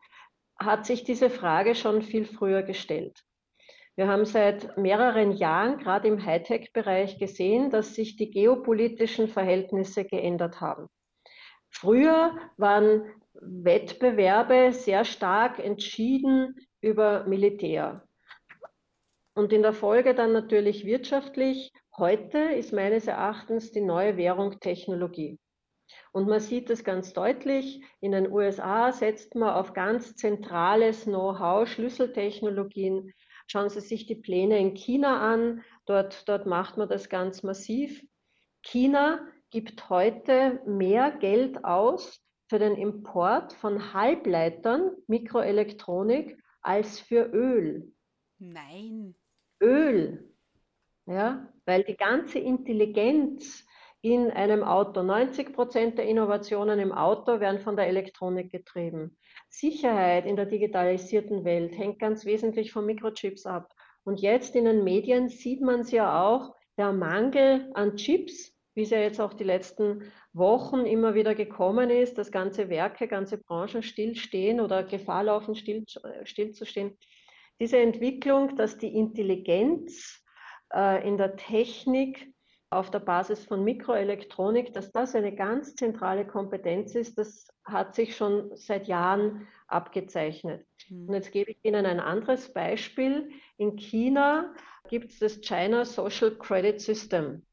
hat 0.57 0.87
sich 0.87 1.03
diese 1.03 1.29
Frage 1.29 1.75
schon 1.75 2.01
viel 2.01 2.25
früher 2.25 2.63
gestellt. 2.63 3.24
Wir 3.97 4.07
haben 4.07 4.25
seit 4.25 4.77
mehreren 4.77 5.31
Jahren, 5.31 5.77
gerade 5.77 6.09
im 6.09 6.25
Hightech-Bereich, 6.25 7.17
gesehen, 7.17 7.69
dass 7.69 7.95
sich 7.95 8.17
die 8.17 8.29
geopolitischen 8.29 9.29
Verhältnisse 9.29 10.03
geändert 10.03 10.59
haben. 10.59 10.87
Früher 11.69 12.37
waren 12.57 13.03
Wettbewerbe 13.33 14.73
sehr 14.73 15.05
stark 15.05 15.59
entschieden 15.59 16.55
über 16.81 17.25
Militär. 17.25 18.05
Und 19.33 19.51
in 19.51 19.61
der 19.61 19.73
Folge 19.73 20.13
dann 20.13 20.33
natürlich 20.33 20.85
wirtschaftlich. 20.85 21.73
Heute 21.97 22.37
ist 22.37 22.73
meines 22.73 23.07
Erachtens 23.07 23.71
die 23.71 23.81
neue 23.81 24.17
Währung 24.17 24.59
Technologie. 24.59 25.39
Und 26.11 26.27
man 26.27 26.39
sieht 26.39 26.69
es 26.69 26.83
ganz 26.83 27.13
deutlich. 27.13 27.81
In 27.99 28.13
den 28.13 28.31
USA 28.31 28.91
setzt 28.91 29.35
man 29.35 29.53
auf 29.53 29.73
ganz 29.73 30.15
zentrales 30.15 31.03
Know-how, 31.03 31.67
Schlüsseltechnologien, 31.67 33.13
Schauen 33.47 33.69
Sie 33.69 33.81
sich 33.81 34.05
die 34.05 34.15
Pläne 34.15 34.59
in 34.59 34.73
China 34.73 35.21
an. 35.21 35.63
Dort, 35.85 36.27
dort 36.27 36.45
macht 36.45 36.77
man 36.77 36.89
das 36.89 37.09
ganz 37.09 37.43
massiv. 37.43 38.03
China 38.63 39.27
gibt 39.51 39.89
heute 39.89 40.61
mehr 40.65 41.11
Geld 41.11 41.63
aus 41.63 42.21
für 42.47 42.59
den 42.59 42.75
Import 42.75 43.53
von 43.53 43.93
Halbleitern, 43.93 44.91
Mikroelektronik, 45.07 46.37
als 46.61 46.99
für 46.99 47.25
Öl. 47.31 47.93
Nein. 48.39 49.15
Öl. 49.61 50.31
Ja, 51.05 51.47
weil 51.65 51.83
die 51.83 51.95
ganze 51.95 52.39
Intelligenz 52.39 53.65
in 54.01 54.31
einem 54.31 54.63
Auto, 54.63 55.03
90 55.03 55.53
Prozent 55.53 55.97
der 55.97 56.05
Innovationen 56.05 56.79
im 56.79 56.91
Auto 56.91 57.39
werden 57.39 57.59
von 57.59 57.75
der 57.75 57.87
Elektronik 57.87 58.51
getrieben. 58.51 59.17
Sicherheit 59.59 60.25
in 60.25 60.35
der 60.35 60.45
digitalisierten 60.45 61.45
Welt 61.45 61.77
hängt 61.77 61.99
ganz 61.99 62.25
wesentlich 62.25 62.71
von 62.71 62.85
Mikrochips 62.85 63.45
ab. 63.45 63.73
Und 64.03 64.21
jetzt 64.21 64.55
in 64.55 64.65
den 64.65 64.83
Medien 64.83 65.29
sieht 65.29 65.61
man 65.61 65.81
es 65.81 65.91
ja 65.91 66.23
auch, 66.23 66.55
der 66.77 66.91
Mangel 66.91 67.71
an 67.73 67.95
Chips, 67.95 68.53
wie 68.75 68.81
es 68.81 68.89
ja 68.89 68.99
jetzt 68.99 69.21
auch 69.21 69.33
die 69.33 69.45
letzten 69.45 70.11
Wochen 70.33 70.85
immer 70.85 71.15
wieder 71.15 71.33
gekommen 71.33 71.89
ist, 71.89 72.17
dass 72.17 72.31
ganze 72.31 72.69
Werke, 72.69 73.07
ganze 73.07 73.37
Branchen 73.37 73.81
stillstehen 73.81 74.59
oder 74.59 74.83
Gefahr 74.83 75.23
laufen, 75.23 75.55
still, 75.55 75.85
stillzustehen. 76.23 76.97
Diese 77.59 77.77
Entwicklung, 77.77 78.57
dass 78.57 78.77
die 78.77 78.93
Intelligenz 78.93 80.21
äh, 80.73 81.07
in 81.07 81.17
der 81.17 81.37
Technik 81.37 82.34
auf 82.75 82.91
der 82.91 82.99
Basis 82.99 83.45
von 83.45 83.63
Mikroelektronik, 83.63 84.73
dass 84.73 84.91
das 84.91 85.15
eine 85.15 85.33
ganz 85.33 85.75
zentrale 85.75 86.25
Kompetenz 86.27 86.93
ist, 86.95 87.17
das 87.17 87.47
hat 87.63 87.95
sich 87.95 88.15
schon 88.15 88.51
seit 88.55 88.87
Jahren 88.87 89.47
abgezeichnet. 89.67 90.65
Mhm. 90.89 91.07
Und 91.09 91.13
jetzt 91.15 91.31
gebe 91.31 91.51
ich 91.51 91.57
Ihnen 91.63 91.85
ein 91.85 91.99
anderes 91.99 92.53
Beispiel. 92.53 93.31
In 93.57 93.77
China 93.77 94.53
gibt 94.89 95.11
es 95.11 95.19
das 95.19 95.41
China 95.41 95.85
Social 95.85 96.31
Credit 96.31 96.79
System. 96.79 97.45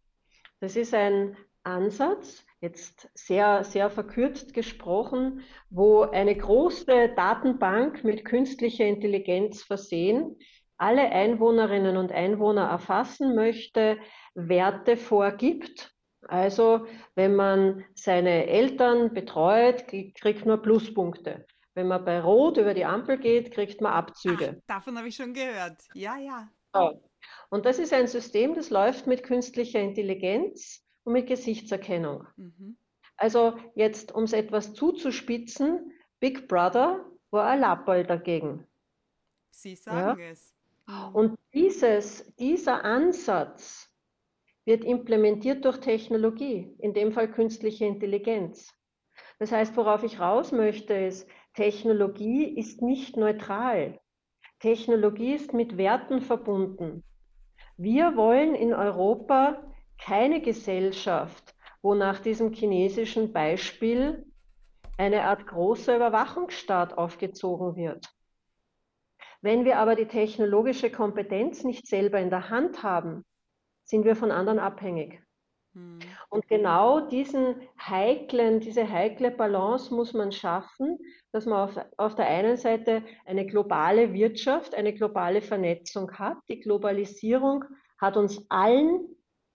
Das 0.61 0.77
ist 0.77 0.93
ein 0.93 1.37
Ansatz, 1.65 2.45
jetzt 2.61 3.09
sehr, 3.15 3.65
sehr 3.65 3.91
verkürzt 3.91 4.55
gesprochen, 4.55 5.43
wo 5.71 6.03
eine 6.03 6.37
große 6.37 7.13
Datenbank 7.17 8.05
mit 8.05 8.25
künstlicher 8.25 8.85
Intelligenz 8.85 9.63
versehen 9.63 10.37
alle 10.83 11.11
Einwohnerinnen 11.11 11.97
und 11.97 12.11
Einwohner 12.11 12.65
erfassen 12.65 13.37
möchte, 13.37 13.99
Werte 14.35 14.97
vorgibt. 14.97 15.95
Also 16.27 16.87
wenn 17.15 17.37
man 17.37 17.85
seine 17.95 18.47
Eltern 18.49 19.15
betreut, 19.15 19.87
kriegt 19.87 20.45
man 20.45 20.61
Pluspunkte. 20.61 21.47
Wenn 21.75 21.87
man 21.87 22.05
bei 22.05 22.21
Rot 22.21 22.59
über 22.59 22.75
die 22.75 22.85
Ampel 22.85 23.19
geht, 23.19 23.53
kriegt 23.53 23.81
man 23.81 23.93
Abzüge. 23.93 24.57
Ach, 24.59 24.67
davon 24.67 24.99
habe 24.99 25.07
ich 25.09 25.15
schon 25.15 25.33
gehört. 25.33 25.81
Ja, 25.95 26.19
ja. 26.19 26.49
So. 26.75 27.01
Und 27.49 27.65
das 27.65 27.79
ist 27.79 27.93
ein 27.93 28.09
System, 28.09 28.55
das 28.55 28.71
läuft 28.71 29.07
mit 29.07 29.23
künstlicher 29.23 29.81
Intelligenz 29.81 30.85
und 31.05 31.13
mit 31.13 31.29
Gesichtserkennung. 31.29 32.27
Mhm. 32.37 32.77
Also 33.17 33.57
jetzt, 33.77 34.13
um 34.13 34.25
es 34.25 34.33
etwas 34.33 34.75
zuzuspitzen, 34.75 35.93
Big 36.19 36.49
Brother 36.49 37.05
war 37.31 37.47
ein 37.47 37.61
Lappel 37.61 38.05
dagegen. 38.05 38.67
Sie 39.51 39.77
sagen 39.77 40.19
ja? 40.19 40.31
es. 40.31 40.53
Und 41.13 41.39
dieses, 41.55 42.35
dieser 42.37 42.85
Ansatz 42.85 43.89
wird 44.65 44.85
implementiert 44.85 45.65
durch 45.65 45.79
Technologie, 45.79 46.75
in 46.79 46.95
dem 46.95 47.13
Fall 47.13 47.31
künstliche 47.31 47.85
Intelligenz. 47.85 48.73
Das 49.39 49.53
heißt, 49.53 49.77
worauf 49.77 50.03
ich 50.05 50.21
raus 50.21 50.53
möchte, 50.53 50.95
ist, 50.95 51.29
Technologie 51.55 52.45
ist 52.59 52.81
nicht 52.81 53.17
neutral. 53.17 54.01
Technologie 54.61 55.35
ist 55.35 55.53
mit 55.53 55.77
Werten 55.77 56.21
verbunden. 56.21 57.05
Wir 57.77 58.17
wollen 58.17 58.55
in 58.55 58.73
Europa 58.73 59.63
keine 59.99 60.41
Gesellschaft, 60.41 61.55
wo 61.83 61.95
nach 61.95 62.21
diesem 62.21 62.53
chinesischen 62.53 63.33
Beispiel 63.33 64.25
eine 64.99 65.25
Art 65.25 65.47
großer 65.47 65.97
Überwachungsstaat 65.97 66.97
aufgezogen 66.97 67.75
wird. 67.77 68.09
Wenn 69.43 69.65
wir 69.65 69.79
aber 69.79 69.97
die 69.97 70.07
technologische 70.07 70.91
Kompetenz 70.91 71.65
nicht 71.65 71.87
selber 71.87 72.21
in 72.21 72.31
der 72.31 72.49
Hand 72.49 72.83
haben, 72.85 73.25
sind 73.85 74.05
wir 74.05 74.15
von 74.15 74.31
anderen 74.31 74.61
abhängig. 74.61 75.21
Hm. 75.75 75.99
Und 76.29 76.47
genau 76.47 77.01
diesen 77.01 77.57
heiklen, 77.79 78.61
diese 78.61 78.89
heikle 78.89 79.33
Balance 79.33 79.93
muss 79.93 80.13
man 80.13 80.31
schaffen, 80.31 80.99
dass 81.33 81.47
man 81.47 81.69
auf, 81.69 81.85
auf 81.97 82.15
der 82.15 82.29
einen 82.29 82.57
Seite 82.57 83.03
eine 83.25 83.45
globale 83.45 84.13
Wirtschaft, 84.13 84.75
eine 84.77 84.95
globale 84.95 85.43
Vernetzung 85.43 86.13
hat. 86.19 86.39
Die 86.49 86.61
Globalisierung 86.61 87.65
hat 87.99 88.17
uns 88.17 88.47
allen 88.49 89.09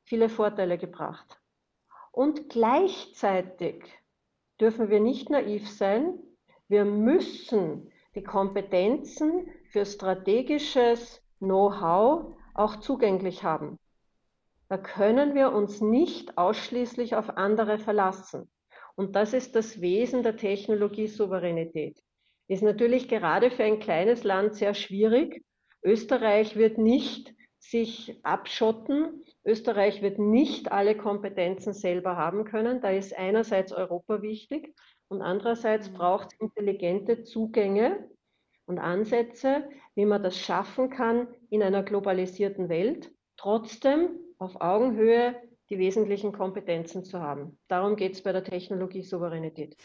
viele 0.04 0.28
Vorteile 0.28 0.78
gebracht. 0.78 1.40
Und 2.12 2.50
gleichzeitig 2.50 3.86
dürfen 4.60 4.90
wir 4.90 5.00
nicht 5.00 5.30
naiv 5.30 5.70
sein. 5.70 6.20
Wir 6.68 6.84
müssen 6.84 7.92
die 8.16 8.24
Kompetenzen 8.24 9.48
für 9.72 9.86
strategisches 9.86 11.22
Know-how 11.40 12.36
auch 12.54 12.80
zugänglich 12.80 13.44
haben. 13.44 13.78
Da 14.70 14.78
können 14.78 15.36
wir 15.36 15.54
uns 15.54 15.82
nicht 15.82 16.38
ausschließlich 16.38 17.16
auf 17.16 17.38
andere 17.38 17.80
verlassen. 17.80 18.50
Und 18.96 19.16
das 19.16 19.34
ist 19.34 19.56
das 19.56 19.80
Wesen 19.80 20.24
der 20.24 20.36
Technologiesouveränität. 20.36 22.02
Ist 22.48 22.64
natürlich 22.64 23.08
gerade 23.08 23.52
für 23.52 23.64
ein 23.64 23.80
kleines 23.80 24.24
Land 24.24 24.56
sehr 24.56 24.74
schwierig. 24.74 25.44
Österreich 25.84 26.56
wird 26.56 26.78
nicht 26.78 27.34
sich 27.60 28.20
abschotten. 28.24 29.24
Österreich 29.46 30.02
wird 30.02 30.20
nicht 30.20 30.72
alle 30.72 30.98
Kompetenzen 30.98 31.74
selber 31.74 32.18
haben 32.18 32.46
können. 32.46 32.82
Da 32.82 32.90
ist 32.90 33.16
einerseits 33.16 33.72
Europa 33.72 34.22
wichtig 34.22 34.74
und 35.08 35.22
andererseits 35.22 35.90
mhm. 35.90 35.96
braucht 35.96 36.34
es 36.34 36.40
intelligente 36.40 37.24
Zugänge 37.24 38.10
und 38.68 38.78
Ansätze, 38.78 39.68
wie 39.96 40.06
man 40.06 40.22
das 40.22 40.38
schaffen 40.38 40.90
kann 40.90 41.28
in 41.50 41.64
einer 41.64 41.82
globalisierten 41.82 42.70
Welt, 42.70 43.12
trotzdem 43.38 44.10
auf 44.38 44.62
Augenhöhe 44.62 45.36
die 45.70 45.80
wesentlichen 45.80 46.32
Kompetenzen 46.32 47.04
zu 47.04 47.20
haben. 47.20 47.58
Darum 47.68 47.96
geht 47.96 48.14
es 48.14 48.22
bei 48.22 48.32
der 48.32 48.44
Technologiesouveränität. 48.44 49.76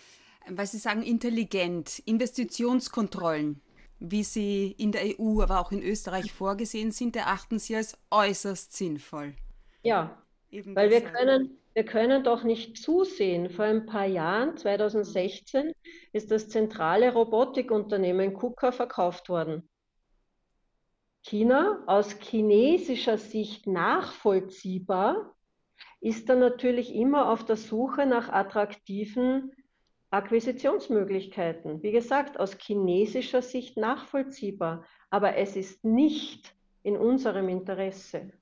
Weil 0.48 0.66
Sie 0.66 0.78
sagen, 0.78 1.02
intelligent, 1.02 2.00
Investitionskontrollen, 2.00 3.62
wie 3.98 4.24
sie 4.24 4.72
in 4.72 4.90
der 4.90 5.02
EU, 5.18 5.40
aber 5.40 5.60
auch 5.60 5.70
in 5.70 5.82
Österreich 5.82 6.32
vorgesehen 6.32 6.90
sind, 6.90 7.14
erachten 7.16 7.58
Sie 7.58 7.76
als 7.76 7.96
äußerst 8.10 8.74
sinnvoll. 8.74 9.34
Ja, 9.82 10.21
Eben 10.52 10.76
weil 10.76 10.90
wir 10.90 11.00
können, 11.00 11.58
wir 11.72 11.84
können 11.84 12.22
doch 12.24 12.44
nicht 12.44 12.76
zusehen. 12.76 13.48
Vor 13.48 13.64
ein 13.64 13.86
paar 13.86 14.04
Jahren, 14.04 14.56
2016, 14.58 15.72
ist 16.12 16.30
das 16.30 16.50
zentrale 16.50 17.12
Robotikunternehmen 17.12 18.34
KUKA 18.34 18.70
verkauft 18.70 19.30
worden. 19.30 19.68
China 21.22 21.82
aus 21.86 22.18
chinesischer 22.20 23.16
Sicht 23.16 23.66
nachvollziehbar, 23.66 25.34
ist 26.00 26.28
dann 26.28 26.40
natürlich 26.40 26.94
immer 26.94 27.30
auf 27.30 27.46
der 27.46 27.56
Suche 27.56 28.04
nach 28.04 28.28
attraktiven 28.28 29.52
Akquisitionsmöglichkeiten. 30.10 31.82
Wie 31.82 31.92
gesagt, 31.92 32.38
aus 32.38 32.58
chinesischer 32.58 33.40
Sicht 33.40 33.78
nachvollziehbar, 33.78 34.84
aber 35.08 35.36
es 35.36 35.56
ist 35.56 35.82
nicht 35.84 36.54
in 36.82 36.98
unserem 36.98 37.48
Interesse. 37.48 38.32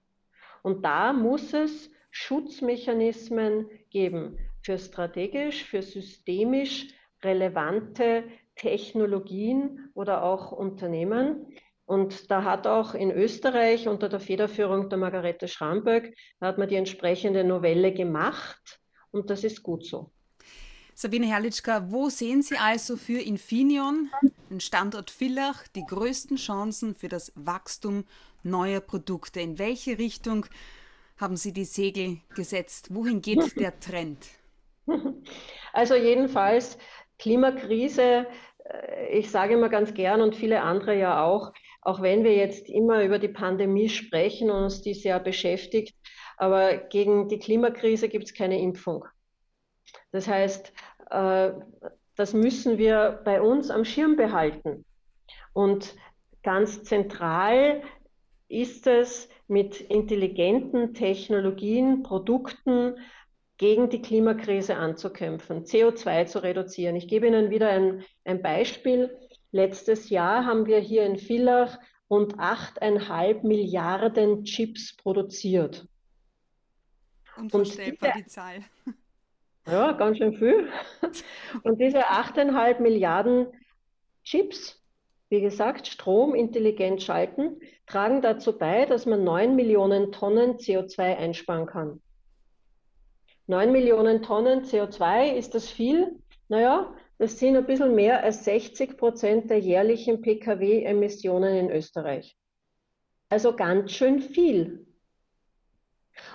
Und 0.63 0.85
da 0.85 1.13
muss 1.13 1.53
es 1.53 1.91
Schutzmechanismen 2.11 3.69
geben 3.91 4.39
für 4.63 4.79
strategisch, 4.79 5.65
für 5.65 5.83
systemisch 5.83 6.89
relevante 7.23 8.25
Technologien 8.57 9.91
oder 9.95 10.23
auch 10.23 10.53
Unternehmen. 10.53 11.47
Und 11.87 12.31
da 12.31 12.45
hat 12.45 12.67
auch 12.67 12.95
in 12.95 13.11
Österreich 13.11 13.89
unter 13.89 14.09
der 14.09 14.21
Federführung 14.21 14.89
der 14.89 14.99
Margarete 14.99 15.49
Schramböck, 15.49 16.15
hat 16.41 16.59
man 16.59 16.69
die 16.69 16.77
entsprechende 16.77 17.43
Novelle 17.43 17.93
gemacht 17.93 18.81
und 19.11 19.31
das 19.31 19.45
ist 19.45 19.63
gut 19.63 19.85
so. 19.85 20.11
Sabine 20.95 21.27
Herrlichka, 21.27 21.91
wo 21.91 22.11
sehen 22.11 22.43
Sie 22.43 22.59
also 22.59 22.97
für 22.97 23.21
Infineon, 23.21 24.11
den 24.51 24.61
Standort 24.61 25.11
Villach, 25.11 25.67
die 25.69 25.85
größten 25.85 26.37
Chancen 26.37 26.95
für 26.95 27.09
das 27.09 27.33
Wachstum 27.35 28.05
neuer 28.43 28.81
Produkte? 28.81 29.41
In 29.41 29.59
welche 29.59 29.99
Richtung 29.99 30.47
haben 31.21 31.37
Sie 31.37 31.53
die 31.53 31.65
Segel 31.65 32.19
gesetzt? 32.35 32.95
Wohin 32.95 33.21
geht 33.21 33.57
der 33.61 33.79
Trend? 33.79 34.27
Also 35.73 35.95
jedenfalls 35.95 36.79
Klimakrise, 37.19 38.27
äh, 38.65 39.19
ich 39.19 39.31
sage 39.31 39.55
immer 39.55 39.69
ganz 39.69 39.95
gern 39.95 40.23
und 40.23 40.35
viele 40.35 40.63
andere 40.63 40.99
ja 40.99 41.23
auch, 41.23 41.53
auch 41.83 42.03
wenn 42.03 42.25
wir 42.25 42.35
jetzt 42.35 42.69
immer 42.69 43.05
über 43.05 43.19
die 43.19 43.29
Pandemie 43.29 43.89
sprechen 43.89 44.51
und 44.51 44.65
uns 44.65 44.83
die 44.83 44.95
sehr 44.95 45.21
beschäftigt, 45.21 45.95
aber 46.37 46.77
gegen 46.77 47.29
die 47.29 47.39
Klimakrise 47.39 48.09
gibt 48.09 48.25
es 48.25 48.35
keine 48.35 48.61
Impfung. 48.61 49.05
Das 50.13 50.27
heißt, 50.27 50.73
äh, 51.11 51.53
das 52.17 52.35
müssen 52.35 52.79
wir 52.79 53.21
bei 53.25 53.41
uns 53.41 53.71
am 53.71 53.85
Schirm 53.85 54.17
behalten. 54.17 54.85
Und 55.53 55.95
ganz 56.43 56.83
zentral 56.85 57.83
ist 58.51 58.87
es, 58.87 59.29
mit 59.49 59.81
intelligenten 59.81 60.95
Technologien, 60.95 62.03
Produkten 62.03 62.97
gegen 63.57 63.91
die 63.91 64.01
Klimakrise 64.01 64.77
anzukämpfen, 64.77 65.65
CO2 65.65 66.27
zu 66.27 66.43
reduzieren. 66.43 66.97
Ich 66.97 67.09
gebe 67.09 67.27
Ihnen 67.27 67.51
wieder 67.51 67.69
ein, 67.69 68.05
ein 68.25 68.43
Beispiel. 68.43 69.17
Letztes 69.53 70.09
Jahr 70.09 70.47
haben 70.47 70.67
wir 70.67 70.79
hier 70.79 71.05
in 71.05 71.17
Villach 71.17 71.79
rund 72.09 72.37
8,5 72.39 73.47
Milliarden 73.47 74.45
Chips 74.45 74.97
produziert. 74.97 75.87
Unvorstellbar, 77.37 78.13
die 78.17 78.27
Zahl. 78.27 78.65
Ja, 79.67 79.93
ganz 79.93 80.19
schön 80.19 80.35
viel. 80.35 80.69
Und 81.63 81.81
diese 81.81 82.09
8,5 82.09 82.81
Milliarden 82.81 83.47
Chips, 84.25 84.80
wie 85.31 85.41
gesagt, 85.41 85.87
Strom 85.87 86.35
intelligent 86.35 87.03
schalten, 87.03 87.61
tragen 87.87 88.21
dazu 88.21 88.59
bei, 88.59 88.85
dass 88.85 89.07
man 89.07 89.25
9 89.25 89.57
Millionen 89.57 90.13
Tonnen 90.13 90.57
CO2 90.57 91.17
einsparen 91.17 91.67
kann. 91.67 92.03
9 93.47 93.73
Millionen 93.73 94.23
Tonnen 94.23 94.65
CO2, 94.65 95.35
ist 95.35 95.55
das 95.55 95.69
viel? 95.69 96.21
Naja, 96.49 96.93
das 97.19 97.39
sind 97.39 97.57
ein 97.57 97.67
bisschen 97.67 97.95
mehr 97.95 98.23
als 98.23 98.45
60 98.45 98.97
Prozent 98.97 99.51
der 99.51 99.61
jährlichen 99.61 100.21
Pkw-Emissionen 100.21 101.55
in 101.57 101.71
Österreich. 101.71 102.37
Also 103.29 103.55
ganz 103.55 103.93
schön 103.93 104.21
viel. 104.21 104.87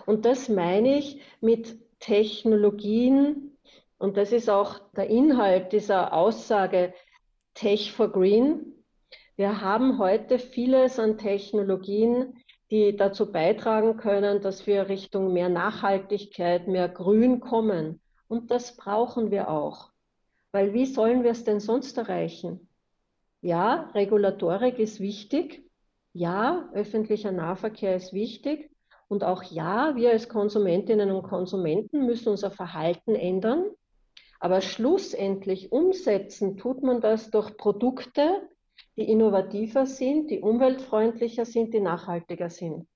Und 0.05 0.25
das 0.25 0.47
meine 0.47 0.97
ich 0.97 1.21
mit 1.41 1.77
Technologien, 1.99 3.57
und 3.97 4.17
das 4.17 4.31
ist 4.31 4.49
auch 4.49 4.79
der 4.93 5.07
Inhalt 5.07 5.71
dieser 5.71 6.13
Aussage 6.13 6.93
Tech 7.53 7.91
for 7.93 8.11
Green. 8.11 8.74
Wir 9.37 9.59
haben 9.59 9.97
heute 9.97 10.39
vieles 10.39 10.97
an 10.97 11.17
Technologien, 11.17 12.37
die 12.71 12.95
dazu 12.95 13.33
beitragen 13.33 13.97
können, 13.97 14.41
dass 14.41 14.65
wir 14.65 14.87
Richtung 14.87 15.33
mehr 15.33 15.49
Nachhaltigkeit, 15.49 16.69
mehr 16.69 16.87
Grün 16.87 17.41
kommen. 17.41 17.99
Und 18.29 18.49
das 18.49 18.77
brauchen 18.77 19.31
wir 19.31 19.49
auch. 19.49 19.91
Weil 20.53 20.73
wie 20.73 20.85
sollen 20.85 21.23
wir 21.23 21.31
es 21.31 21.43
denn 21.43 21.59
sonst 21.59 21.97
erreichen? 21.97 22.69
Ja, 23.41 23.91
Regulatorik 23.93 24.79
ist 24.79 25.01
wichtig. 25.01 25.69
Ja, 26.13 26.69
öffentlicher 26.71 27.33
Nahverkehr 27.33 27.97
ist 27.97 28.13
wichtig. 28.13 28.71
Und 29.09 29.25
auch 29.25 29.43
ja, 29.43 29.97
wir 29.97 30.11
als 30.11 30.29
Konsumentinnen 30.29 31.11
und 31.11 31.23
Konsumenten 31.23 32.05
müssen 32.05 32.29
unser 32.29 32.51
Verhalten 32.51 33.15
ändern. 33.15 33.65
Aber 34.39 34.61
schlussendlich 34.61 35.73
umsetzen 35.73 36.55
tut 36.55 36.83
man 36.83 37.01
das 37.01 37.31
durch 37.31 37.57
Produkte, 37.57 38.47
die 38.97 39.09
innovativer 39.09 39.85
sind, 39.85 40.31
die 40.31 40.39
umweltfreundlicher 40.39 41.45
sind, 41.45 41.73
die 41.73 41.79
nachhaltiger 41.79 42.49
sind. 42.49 42.87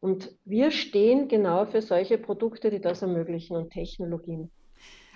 Und 0.00 0.36
wir 0.44 0.70
stehen 0.70 1.28
genau 1.28 1.66
für 1.66 1.82
solche 1.82 2.18
Produkte, 2.18 2.70
die 2.70 2.80
das 2.80 3.02
ermöglichen 3.02 3.56
und 3.56 3.70
Technologien. 3.70 4.50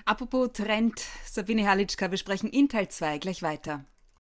Apropos 0.05 0.53
Trend, 0.53 1.01
Sabine 1.25 1.69
Halitschka, 1.69 2.11
wir 2.11 2.19
sprechen 2.19 2.49
in 2.51 2.69
Teil 2.69 2.89
2 2.89 3.19
gleich 3.19 3.43
weiter. 3.43 3.85